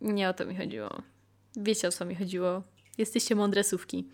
[0.01, 0.89] Nie o to mi chodziło.
[1.55, 2.61] Wiecie o co mi chodziło.
[2.97, 4.07] Jesteście mądre słówki.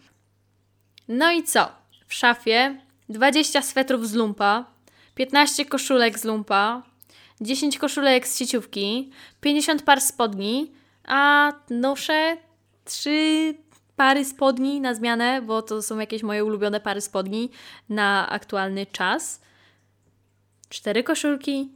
[1.07, 1.71] No i co?
[2.07, 4.65] W szafie 20 swetrów z lumpa,
[5.15, 6.90] 15 koszulek z lumpa,
[7.41, 9.11] 10 koszulek z sieciówki,
[9.41, 10.71] 50 par spodni,
[11.07, 12.37] a noszę
[12.85, 13.55] 3
[13.95, 17.49] pary spodni na zmianę, bo to są jakieś moje ulubione pary spodni
[17.89, 19.41] na aktualny czas.
[20.69, 21.69] 4 koszulki,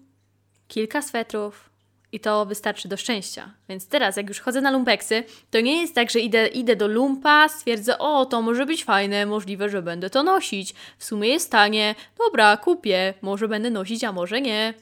[0.68, 1.70] kilka swetrów,
[2.16, 3.54] i to wystarczy do szczęścia.
[3.70, 6.88] Więc teraz, jak już chodzę na lumpeksy, to nie jest tak, że idę, idę do
[6.88, 10.74] lumpa, stwierdzę, o, to może być fajne, możliwe, że będę to nosić.
[10.98, 14.74] W sumie jest tanie, dobra, kupię, może będę nosić, a może nie.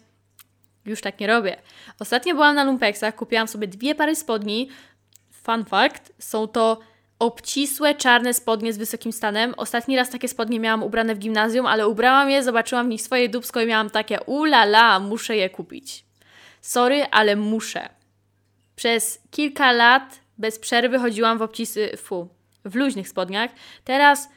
[0.85, 1.57] Już tak nie robię.
[1.99, 4.69] Ostatnio byłam na lumpeksach, kupiłam sobie dwie pary spodni.
[5.31, 6.79] Fun fact, są to
[7.19, 9.53] obcisłe, czarne spodnie z wysokim stanem.
[9.57, 13.29] Ostatni raz takie spodnie miałam ubrane w gimnazjum, ale ubrałam je, zobaczyłam w nich swoje
[13.29, 16.05] dubsko i miałam takie ulala, muszę je kupić.
[16.61, 17.89] Sorry, ale muszę.
[18.75, 22.29] Przez kilka lat bez przerwy chodziłam w obcisy, fu,
[22.65, 23.51] w luźnych spodniach.
[23.83, 24.29] Teraz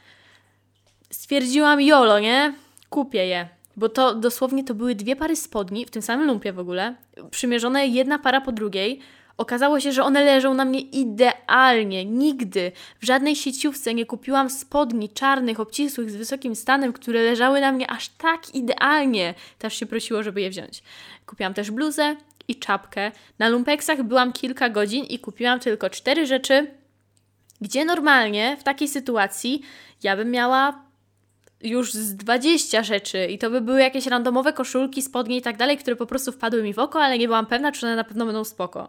[1.11, 2.55] stwierdziłam jolo, nie?
[2.91, 3.56] Kupię je.
[3.77, 6.95] Bo to dosłownie to były dwie pary spodni, w tym samym lumpie w ogóle,
[7.31, 9.01] przymierzone jedna para po drugiej.
[9.37, 12.05] Okazało się, że one leżą na mnie idealnie.
[12.05, 17.73] Nigdy w żadnej sieciówce nie kupiłam spodni czarnych, obcisłych, z wysokim stanem, które leżały na
[17.73, 19.35] mnie aż tak idealnie.
[19.59, 20.83] Też się prosiło, żeby je wziąć.
[21.27, 22.17] Kupiłam też bluzę
[22.49, 23.13] i czapkę.
[23.39, 26.71] Na lumpeksach byłam kilka godzin i kupiłam tylko cztery rzeczy,
[27.61, 29.63] gdzie normalnie w takiej sytuacji
[30.03, 30.86] ja bym miała
[31.63, 35.79] już z 20 rzeczy i to by były jakieś randomowe koszulki, spodnie i tak dalej,
[35.79, 38.27] które po prostu wpadły mi w oko, ale nie byłam pewna, czy one na pewno
[38.27, 38.89] będą spoko.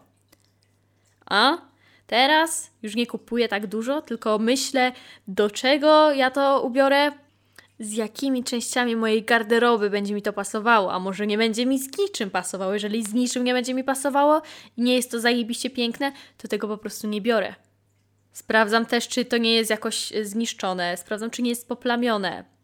[1.26, 1.57] A
[2.07, 4.91] teraz już nie kupuję tak dużo, tylko myślę,
[5.28, 7.11] do czego ja to ubiorę,
[7.80, 11.97] z jakimi częściami mojej garderoby będzie mi to pasowało, a może nie będzie mi z
[11.97, 12.74] niczym pasowało.
[12.74, 14.41] Jeżeli z niczym nie będzie mi pasowało
[14.78, 17.55] i nie jest to zajebiście piękne, to tego po prostu nie biorę.
[18.32, 22.57] Sprawdzam też, czy to nie jest jakoś zniszczone, sprawdzam, czy nie jest poplamione.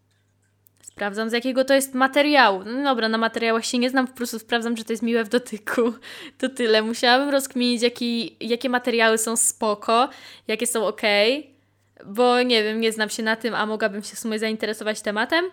[0.94, 2.64] Sprawdzam, z jakiego to jest materiału.
[2.66, 5.30] No dobra, na materiałach się nie znam, po prostu sprawdzam, czy to jest miłe w
[5.30, 5.94] dotyku.
[6.39, 6.82] To tyle.
[6.82, 10.10] Musiałabym rozkminić, jaki, jakie materiały są spoko,
[10.48, 11.02] jakie są ok,
[12.06, 15.46] bo nie wiem, nie znam się na tym, a mogłabym się w sumie zainteresować tematem.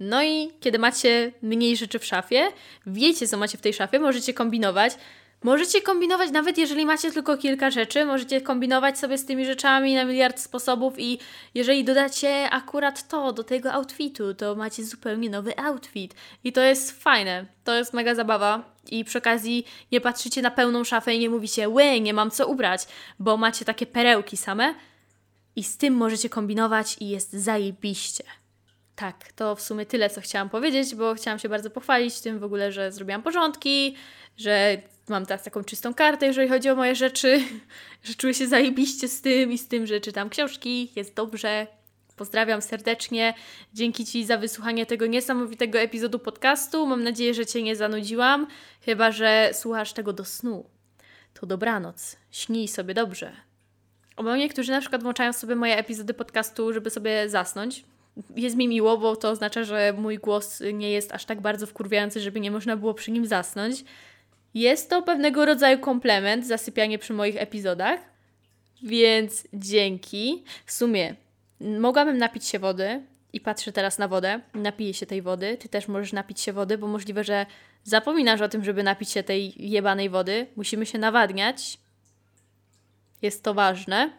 [0.00, 2.48] No i kiedy macie mniej rzeczy w szafie,
[2.86, 4.92] wiecie, co macie w tej szafie, możecie kombinować.
[5.44, 10.04] Możecie kombinować, nawet jeżeli macie tylko kilka rzeczy, możecie kombinować sobie z tymi rzeczami na
[10.04, 11.18] miliard sposobów i
[11.54, 16.14] jeżeli dodacie akurat to do tego outfitu, to macie zupełnie nowy outfit.
[16.44, 18.76] I to jest fajne, to jest mega zabawa.
[18.90, 22.46] I przy okazji nie patrzycie na pełną szafę i nie mówicie, łe, nie mam co
[22.46, 22.86] ubrać,
[23.18, 24.74] bo macie takie perełki same
[25.56, 28.24] i z tym możecie kombinować i jest zajebiście.
[28.96, 32.44] Tak, to w sumie tyle, co chciałam powiedzieć, bo chciałam się bardzo pochwalić tym w
[32.44, 33.96] ogóle, że zrobiłam porządki,
[34.36, 37.40] że mam teraz taką czystą kartę, jeżeli chodzi o moje rzeczy,
[38.04, 41.66] że czuję się zajebiście z tym i z tym, że czytam książki, jest dobrze.
[42.16, 43.34] Pozdrawiam serdecznie.
[43.74, 46.86] Dzięki Ci za wysłuchanie tego niesamowitego epizodu podcastu.
[46.86, 48.46] Mam nadzieję, że Cię nie zanudziłam,
[48.80, 50.66] chyba że słuchasz tego do snu.
[51.34, 52.16] To dobranoc.
[52.30, 53.32] Śnij sobie dobrze.
[54.16, 57.84] Bo niektórzy na przykład włączają sobie moje epizody podcastu, żeby sobie zasnąć.
[58.36, 62.20] Jest mi miło, bo to oznacza, że mój głos nie jest aż tak bardzo wkurwiający,
[62.20, 63.84] żeby nie można było przy nim zasnąć.
[64.54, 68.00] Jest to pewnego rodzaju komplement, zasypianie przy moich epizodach,
[68.82, 70.44] więc dzięki.
[70.66, 71.14] W sumie
[71.60, 75.56] mogłabym napić się wody i patrzę teraz na wodę, napiję się tej wody.
[75.56, 77.46] Ty też możesz napić się wody, bo możliwe, że
[77.84, 80.46] zapominasz o tym, żeby napić się tej jebanej wody.
[80.56, 81.78] Musimy się nawadniać.
[83.22, 84.10] Jest to ważne.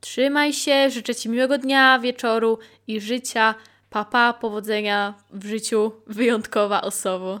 [0.00, 3.54] Trzymaj się, życzę Ci miłego dnia, wieczoru i życia.
[3.90, 7.40] Papa, powodzenia w życiu, wyjątkowa osoba.